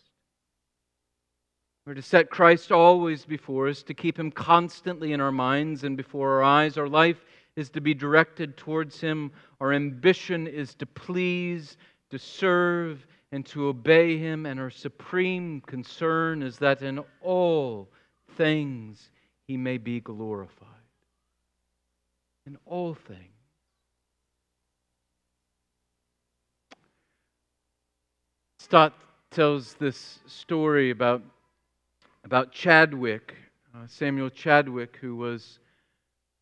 We're 1.86 1.94
to 1.94 2.02
set 2.02 2.30
Christ 2.30 2.72
always 2.72 3.24
before 3.24 3.70
us, 3.70 3.82
to 3.84 3.94
keep 3.94 4.20
him 4.20 4.30
constantly 4.30 5.14
in 5.14 5.22
our 5.22 5.32
minds 5.32 5.84
and 5.84 5.96
before 5.96 6.32
our 6.34 6.44
eyes. 6.44 6.78
Our 6.78 6.90
life 6.90 7.24
is 7.56 7.70
to 7.72 7.82
be 7.82 7.94
directed 7.94 8.58
towards 8.58 9.00
him. 9.00 9.32
Our 9.62 9.74
ambition 9.74 10.48
is 10.48 10.76
to 10.76 10.86
please, 10.86 11.78
to 12.10 12.20
serve, 12.20 13.08
and 13.32 13.46
to 13.48 13.68
obey 13.68 14.18
him. 14.18 14.46
And 14.46 14.60
our 14.60 14.70
supreme 14.70 15.62
concern 15.62 16.44
is 16.44 16.58
that 16.58 16.82
in 16.82 17.00
all 17.22 17.90
things 18.38 19.10
he 19.48 19.58
may 19.58 19.78
be 19.78 20.00
glorified. 20.00 20.68
In 22.46 22.58
all 22.66 22.94
things. 22.94 23.34
Stott 28.60 28.94
tells 29.32 29.74
this 29.76 30.20
story 30.26 30.92
about, 30.92 31.22
about 32.24 32.52
Chadwick, 32.52 33.36
uh, 33.76 33.88
Samuel 33.88 34.30
Chadwick, 34.30 34.98
who 35.02 35.16
was 35.16 35.60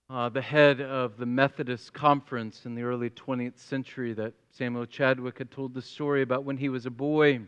uh, 0.10 0.30
the 0.30 0.41
head 0.41 0.82
of 0.82 1.18
the 1.18 1.26
Methodist 1.26 1.93
Conference 1.93 2.66
in 2.66 2.76
the 2.76 2.84
early 2.84 3.10
20th 3.10 3.58
century. 3.58 4.14
That 4.14 4.34
Samuel 4.52 4.86
Chadwick 4.86 5.38
had 5.38 5.52
told 5.52 5.74
the 5.74 5.82
story 5.82 6.22
about 6.22 6.43
when 6.43 6.58
he 6.58 6.70
was 6.70 6.86
a 6.86 6.91
boy 6.91 7.41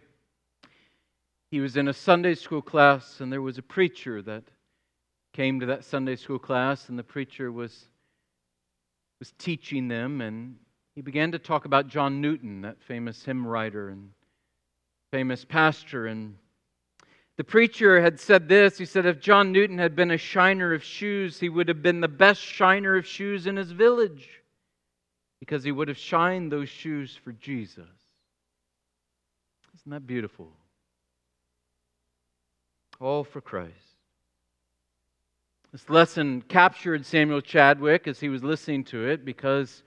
he 1.49 1.59
was 1.59 1.77
in 1.77 1.87
a 1.87 1.93
Sunday 1.93 2.35
school 2.35 2.61
class, 2.61 3.21
and 3.21 3.31
there 3.31 3.41
was 3.41 3.57
a 3.57 3.63
preacher 3.63 4.21
that 4.21 4.43
came 5.33 5.59
to 5.59 5.67
that 5.67 5.85
Sunday 5.85 6.15
school 6.15 6.39
class, 6.39 6.89
and 6.89 6.99
the 6.99 7.03
preacher 7.03 7.51
was, 7.51 7.85
was 9.19 9.31
teaching 9.37 9.87
them, 9.87 10.19
and 10.19 10.57
he 10.95 11.01
began 11.01 11.31
to 11.31 11.39
talk 11.39 11.65
about 11.65 11.87
John 11.87 12.21
Newton, 12.21 12.61
that 12.61 12.81
famous 12.81 13.23
hymn 13.23 13.45
writer 13.45 13.89
and 13.89 14.09
famous 15.11 15.45
pastor. 15.45 16.07
And 16.07 16.35
the 17.37 17.43
preacher 17.43 18.01
had 18.01 18.19
said 18.19 18.49
this 18.49 18.77
He 18.77 18.85
said, 18.85 19.05
If 19.05 19.19
John 19.19 19.51
Newton 19.51 19.77
had 19.77 19.95
been 19.95 20.11
a 20.11 20.17
shiner 20.17 20.73
of 20.73 20.83
shoes, 20.83 21.39
he 21.39 21.49
would 21.49 21.67
have 21.67 21.83
been 21.83 22.01
the 22.01 22.07
best 22.07 22.41
shiner 22.41 22.97
of 22.97 23.05
shoes 23.05 23.47
in 23.47 23.55
his 23.55 23.71
village 23.71 24.27
because 25.39 25.63
he 25.63 25.71
would 25.71 25.87
have 25.87 25.97
shined 25.97 26.51
those 26.51 26.67
shoes 26.67 27.17
for 27.23 27.31
Jesus. 27.31 27.87
Isn't 29.75 29.91
that 29.91 30.07
beautiful? 30.07 30.51
All 32.99 33.23
for 33.23 33.41
Christ. 33.41 33.73
This 35.71 35.89
lesson 35.89 36.41
captured 36.41 37.05
Samuel 37.05 37.41
Chadwick 37.41 38.07
as 38.07 38.19
he 38.19 38.29
was 38.29 38.43
listening 38.43 38.83
to 38.85 39.07
it 39.07 39.25
because 39.25 39.83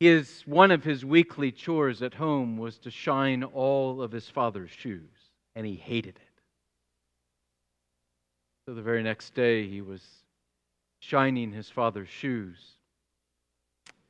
his, 0.00 0.42
one 0.46 0.70
of 0.70 0.84
his 0.84 1.04
weekly 1.04 1.52
chores 1.52 2.02
at 2.02 2.14
home 2.14 2.56
was 2.56 2.78
to 2.78 2.90
shine 2.90 3.42
all 3.42 4.02
of 4.02 4.12
his 4.12 4.28
father's 4.28 4.70
shoes, 4.70 5.10
and 5.54 5.66
he 5.66 5.74
hated 5.74 6.16
it. 6.16 6.40
So 8.66 8.74
the 8.74 8.82
very 8.82 9.02
next 9.02 9.34
day, 9.34 9.68
he 9.68 9.82
was 9.82 10.02
shining 11.00 11.52
his 11.52 11.68
father's 11.68 12.08
shoes. 12.08 12.56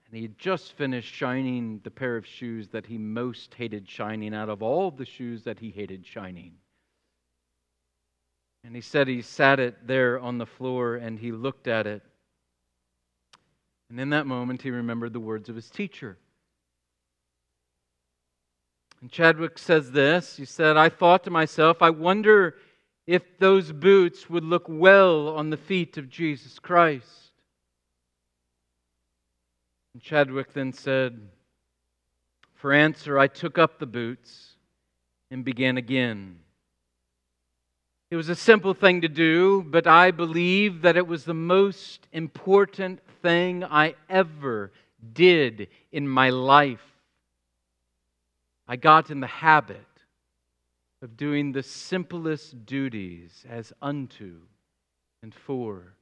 And 0.07 0.17
he 0.17 0.23
had 0.23 0.39
just 0.39 0.73
finished 0.75 1.13
shining 1.13 1.81
the 1.83 1.91
pair 1.91 2.17
of 2.17 2.27
shoes 2.27 2.69
that 2.69 2.87
he 2.87 2.99
most 2.99 3.53
hated 3.55 3.89
shining 3.89 4.33
out 4.33 4.49
of 4.49 4.63
all 4.63 4.91
the 4.91 5.05
shoes 5.05 5.43
that 5.43 5.59
he 5.59 5.71
hated 5.71 6.07
shining. 6.07 6.53
And 8.65 8.75
he 8.75 8.81
said 8.81 9.07
he 9.07 9.21
sat 9.21 9.61
it 9.61 9.87
there 9.87 10.19
on 10.19 10.39
the 10.39 10.47
floor 10.47 10.97
and 10.97 11.19
he 11.19 11.33
looked 11.33 11.69
at 11.69 11.87
it. 11.87 12.03
And 13.91 14.01
in 14.01 14.11
that 14.11 14.27
moment, 14.27 14.63
he 14.63 14.71
remembered 14.71 15.13
the 15.13 15.21
words 15.21 15.51
of 15.51 15.55
his 15.55 15.69
teacher. 15.69 16.17
And 19.03 19.13
Chadwick 19.13 19.59
says 19.59 19.93
this 19.93 20.39
He 20.39 20.47
said, 20.47 20.79
I 20.79 20.89
thought 20.89 21.25
to 21.25 21.31
myself, 21.31 21.83
I 21.83 21.91
wonder 21.91 22.57
if 23.07 23.39
those 23.39 23.71
boots 23.71 24.31
would 24.31 24.45
look 24.45 24.65
well 24.67 25.29
on 25.29 25.51
the 25.51 25.59
feet 25.59 25.99
of 25.99 26.09
Jesus 26.09 26.59
Christ. 26.59 27.33
And 29.93 30.03
Chadwick 30.03 30.55
then 30.55 30.73
said, 30.73 31.21
For 32.55 32.73
answer, 32.73 33.19
I 33.19 33.27
took 33.27 33.59
up 33.59 33.79
the 33.79 33.87
boots 33.87 34.57
and 35.31 35.45
began 35.45 35.77
again. 35.77 36.39
It 38.15 38.17
was 38.17 38.29
a 38.29 38.37
simple 38.37 38.75
thing 38.75 39.01
to 39.01 39.09
do, 39.09 39.65
but 39.67 39.89
I 39.89 40.13
believe 40.13 40.83
that 40.83 40.97
it 40.97 41.05
was 41.05 41.25
the 41.25 41.35
most 41.35 42.07
important 42.13 43.01
thing 43.23 43.65
I 43.65 43.97
ever 44.09 44.71
did 45.15 45.67
in 45.91 46.07
my 46.07 46.31
life. 46.31 46.85
I 48.69 48.77
got 48.77 49.11
in 49.11 49.19
the 49.19 49.27
habit 49.27 49.85
of 51.03 51.17
doing 51.17 51.51
the 51.51 51.65
simplest 51.65 52.65
duties 52.65 53.45
as 53.51 53.73
unto 53.83 54.43
and 55.21 55.35
for 55.35 55.97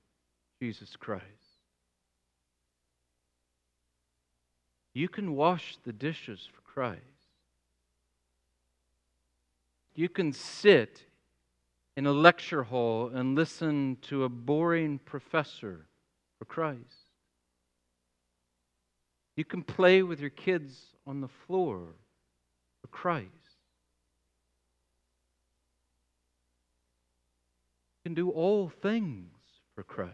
Jesus 0.61 0.97
Christ. 0.97 1.25
You 4.93 5.09
can 5.09 5.35
wash 5.35 5.79
the 5.83 5.95
dishes 5.95 6.47
for 6.53 6.61
Christ. 6.61 7.01
You 9.95 10.11
can 10.11 10.35
sit 10.35 11.07
in 11.97 12.07
a 12.07 12.13
lecture 12.13 12.63
hall 12.63 13.11
and 13.13 13.35
listen 13.35 13.99
to 14.03 14.25
a 14.25 14.29
boring 14.29 14.99
professor 14.99 15.87
for 16.39 16.45
Christ. 16.47 17.07
You 19.37 19.45
can 19.45 19.63
play 19.63 20.03
with 20.03 20.21
your 20.21 20.31
kids 20.31 20.79
on 21.07 21.21
the 21.21 21.29
floor 21.47 21.81
for 22.81 22.87
Christ. 22.89 23.29
You 27.99 28.11
can 28.11 28.15
do 28.15 28.31
all 28.31 28.69
things 28.69 29.37
for 29.75 29.83
Christ. 29.83 30.13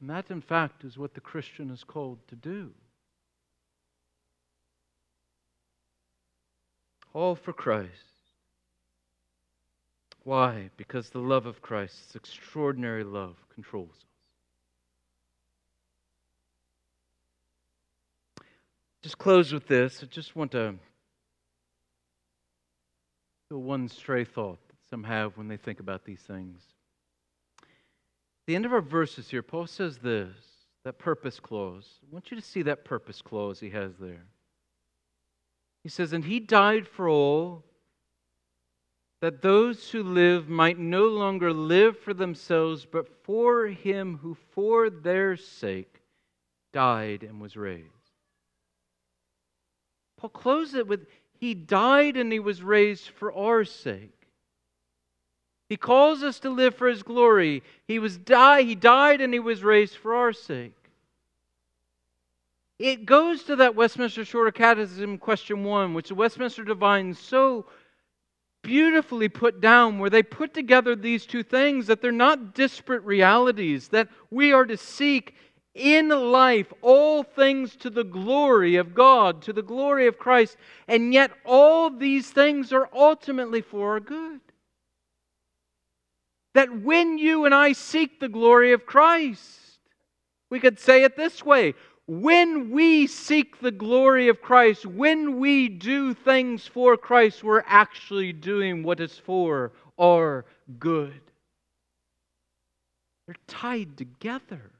And 0.00 0.10
that, 0.10 0.30
in 0.30 0.42
fact, 0.42 0.84
is 0.84 0.98
what 0.98 1.14
the 1.14 1.20
Christian 1.20 1.70
is 1.70 1.84
called 1.84 2.18
to 2.28 2.36
do. 2.36 2.72
All 7.14 7.34
for 7.34 7.52
Christ. 7.52 8.13
Why? 10.24 10.70
Because 10.78 11.10
the 11.10 11.20
love 11.20 11.44
of 11.44 11.60
Christ, 11.60 12.16
extraordinary 12.16 13.04
love, 13.04 13.36
controls 13.54 13.90
us. 13.90 14.04
Just 19.02 19.18
close 19.18 19.52
with 19.52 19.68
this. 19.68 20.02
I 20.02 20.06
just 20.06 20.34
want 20.34 20.52
to 20.52 20.76
do 23.50 23.58
one 23.58 23.86
stray 23.86 24.24
thought 24.24 24.58
that 24.68 24.76
some 24.88 25.04
have 25.04 25.36
when 25.36 25.46
they 25.46 25.58
think 25.58 25.78
about 25.78 26.06
these 26.06 26.20
things. 26.20 26.62
At 27.60 28.46
the 28.46 28.56
end 28.56 28.64
of 28.64 28.72
our 28.72 28.80
verses 28.80 29.28
here, 29.28 29.42
Paul 29.42 29.66
says 29.66 29.98
this 29.98 30.34
that 30.84 30.98
purpose 30.98 31.38
clause. 31.38 31.86
I 32.02 32.14
want 32.14 32.30
you 32.30 32.36
to 32.38 32.42
see 32.42 32.62
that 32.62 32.84
purpose 32.84 33.20
clause 33.20 33.60
he 33.60 33.70
has 33.70 33.92
there. 33.98 34.24
He 35.82 35.90
says, 35.90 36.14
And 36.14 36.24
he 36.24 36.40
died 36.40 36.88
for 36.88 37.08
all 37.08 37.64
that 39.24 39.40
those 39.40 39.90
who 39.90 40.02
live 40.02 40.50
might 40.50 40.78
no 40.78 41.06
longer 41.06 41.50
live 41.50 41.98
for 41.98 42.12
themselves, 42.12 42.84
but 42.84 43.08
for 43.24 43.68
him 43.68 44.18
who 44.20 44.36
for 44.50 44.90
their 44.90 45.34
sake 45.34 46.02
died 46.74 47.22
and 47.22 47.40
was 47.40 47.56
raised. 47.56 47.88
Paul 50.18 50.28
closes 50.28 50.74
it 50.74 50.86
with 50.86 51.06
He 51.40 51.54
died 51.54 52.18
and 52.18 52.30
He 52.30 52.38
was 52.38 52.62
raised 52.62 53.08
for 53.08 53.32
our 53.32 53.64
sake. 53.64 54.28
He 55.70 55.78
calls 55.78 56.22
us 56.22 56.38
to 56.40 56.50
live 56.50 56.74
for 56.74 56.88
His 56.88 57.02
glory. 57.02 57.62
He 57.88 57.98
was 57.98 58.18
die, 58.18 58.60
He 58.60 58.74
died 58.74 59.22
and 59.22 59.32
He 59.32 59.40
was 59.40 59.64
raised 59.64 59.96
for 59.96 60.14
our 60.14 60.34
sake. 60.34 60.76
It 62.78 63.06
goes 63.06 63.44
to 63.44 63.56
that 63.56 63.74
Westminster 63.74 64.26
Shorter 64.26 64.52
Catechism 64.52 65.16
question 65.16 65.64
one, 65.64 65.94
which 65.94 66.08
the 66.08 66.14
Westminster 66.14 66.62
Divines 66.62 67.18
so 67.18 67.64
beautifully 68.64 69.28
put 69.28 69.60
down, 69.60 70.00
where 70.00 70.10
they 70.10 70.24
put 70.24 70.52
together 70.52 70.96
these 70.96 71.24
two 71.24 71.44
things 71.44 71.86
that 71.86 72.02
they're 72.02 72.10
not 72.10 72.54
disparate 72.54 73.04
realities, 73.04 73.88
that 73.88 74.08
we 74.30 74.52
are 74.52 74.64
to 74.64 74.76
seek 74.76 75.36
in 75.74 76.08
life 76.08 76.72
all 76.82 77.22
things 77.22 77.76
to 77.76 77.90
the 77.90 78.04
glory 78.04 78.76
of 78.76 78.94
God, 78.94 79.42
to 79.42 79.52
the 79.52 79.62
glory 79.62 80.08
of 80.08 80.18
Christ, 80.18 80.56
and 80.88 81.12
yet 81.12 81.30
all 81.44 81.90
these 81.90 82.30
things 82.30 82.72
are 82.72 82.88
ultimately 82.92 83.60
for 83.60 83.92
our 83.92 84.00
good. 84.00 84.40
That 86.54 86.82
when 86.82 87.18
you 87.18 87.44
and 87.44 87.54
I 87.54 87.72
seek 87.72 88.18
the 88.18 88.28
glory 88.28 88.72
of 88.72 88.86
Christ, 88.86 89.60
we 90.50 90.60
could 90.60 90.78
say 90.78 91.02
it 91.02 91.16
this 91.16 91.44
way 91.44 91.74
when 92.06 92.70
we 92.70 93.06
seek 93.06 93.60
the 93.60 93.70
glory 93.70 94.28
of 94.28 94.42
Christ, 94.42 94.84
when 94.84 95.38
we 95.38 95.68
do 95.68 96.12
things 96.12 96.66
for 96.66 96.96
Christ, 96.96 97.42
we're 97.42 97.64
actually 97.66 98.32
doing 98.32 98.82
what 98.82 99.00
is 99.00 99.18
for 99.18 99.72
our 99.98 100.44
good. 100.78 101.20
They're 103.26 103.36
tied 103.46 103.96
together. 103.96 104.70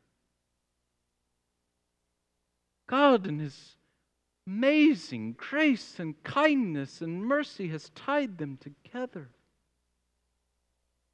God, 2.87 3.27
in 3.27 3.39
His 3.39 3.77
amazing 4.47 5.33
grace 5.39 5.99
and 5.99 6.23
kindness 6.25 7.01
and 7.01 7.25
mercy, 7.25 7.69
has 7.69 7.91
tied 7.95 8.37
them 8.37 8.59
together. 8.59 9.31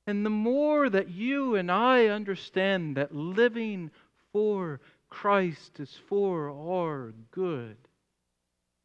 And 0.09 0.27
the 0.27 0.31
more 0.31 0.91
that 0.91 1.11
you 1.11 1.55
and 1.55 1.71
I 1.71 2.07
understand 2.07 2.97
that 2.97 3.15
living 3.15 3.93
for 4.33 4.81
Christ 5.11 5.81
is 5.81 5.95
for 6.09 6.51
our 6.51 7.13
good, 7.33 7.77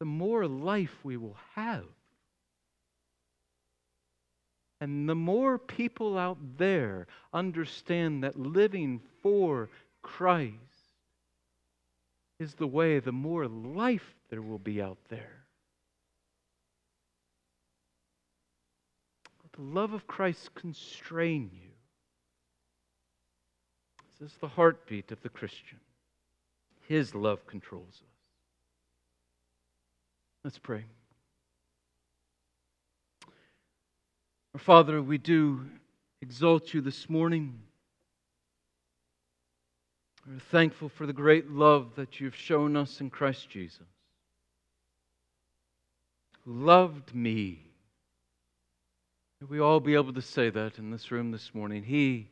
the 0.00 0.04
more 0.04 0.46
life 0.46 0.94
we 1.02 1.16
will 1.16 1.36
have. 1.54 1.84
And 4.80 5.08
the 5.08 5.14
more 5.14 5.58
people 5.58 6.18
out 6.18 6.38
there 6.58 7.06
understand 7.32 8.24
that 8.24 8.38
living 8.38 9.00
for 9.22 9.70
Christ 10.02 10.54
is 12.38 12.54
the 12.54 12.66
way, 12.66 12.98
the 12.98 13.12
more 13.12 13.46
life 13.48 14.14
there 14.28 14.42
will 14.42 14.58
be 14.58 14.82
out 14.82 14.98
there. 15.08 15.46
Let 19.42 19.52
the 19.52 19.62
love 19.62 19.94
of 19.94 20.06
Christ 20.06 20.54
constrain 20.54 21.50
you. 21.54 21.70
This 24.20 24.32
is 24.32 24.38
the 24.38 24.48
heartbeat 24.48 25.10
of 25.10 25.22
the 25.22 25.28
Christian. 25.30 25.78
His 26.88 27.14
love 27.14 27.46
controls 27.46 27.88
us. 27.88 28.02
Let's 30.44 30.58
pray. 30.58 30.84
Our 34.54 34.60
Father, 34.60 35.02
we 35.02 35.18
do 35.18 35.66
exalt 36.22 36.72
you 36.72 36.80
this 36.80 37.10
morning. 37.10 37.58
We're 40.26 40.38
thankful 40.38 40.88
for 40.88 41.06
the 41.06 41.12
great 41.12 41.50
love 41.50 41.92
that 41.96 42.20
you've 42.20 42.36
shown 42.36 42.76
us 42.76 43.00
in 43.00 43.10
Christ 43.10 43.48
Jesus, 43.48 43.86
who 46.44 46.52
loved 46.52 47.14
me. 47.14 47.60
May 49.40 49.46
we 49.48 49.60
all 49.60 49.80
be 49.80 49.94
able 49.94 50.14
to 50.14 50.22
say 50.22 50.50
that 50.50 50.78
in 50.78 50.90
this 50.90 51.10
room 51.10 51.32
this 51.32 51.50
morning. 51.52 51.82
He 51.82 52.30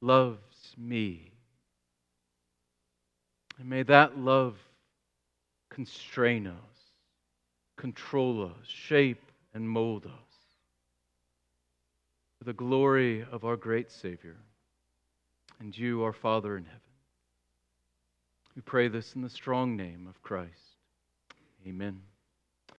loves 0.00 0.74
me. 0.76 1.31
And 3.62 3.70
may 3.70 3.84
that 3.84 4.18
love 4.18 4.56
constrain 5.70 6.48
us, 6.48 6.54
control 7.76 8.44
us, 8.44 8.66
shape 8.66 9.22
and 9.54 9.70
mold 9.70 10.04
us. 10.04 10.10
for 12.42 12.46
the 12.46 12.52
glory 12.54 13.24
of 13.30 13.44
our 13.44 13.56
great 13.56 13.88
Savior 13.88 14.34
and 15.60 15.78
you, 15.78 16.02
our 16.02 16.12
Father 16.12 16.56
in 16.56 16.64
heaven. 16.64 16.80
We 18.56 18.62
pray 18.62 18.88
this 18.88 19.14
in 19.14 19.22
the 19.22 19.30
strong 19.30 19.76
name 19.76 20.08
of 20.08 20.20
Christ. 20.22 20.50
Amen. 21.64 22.02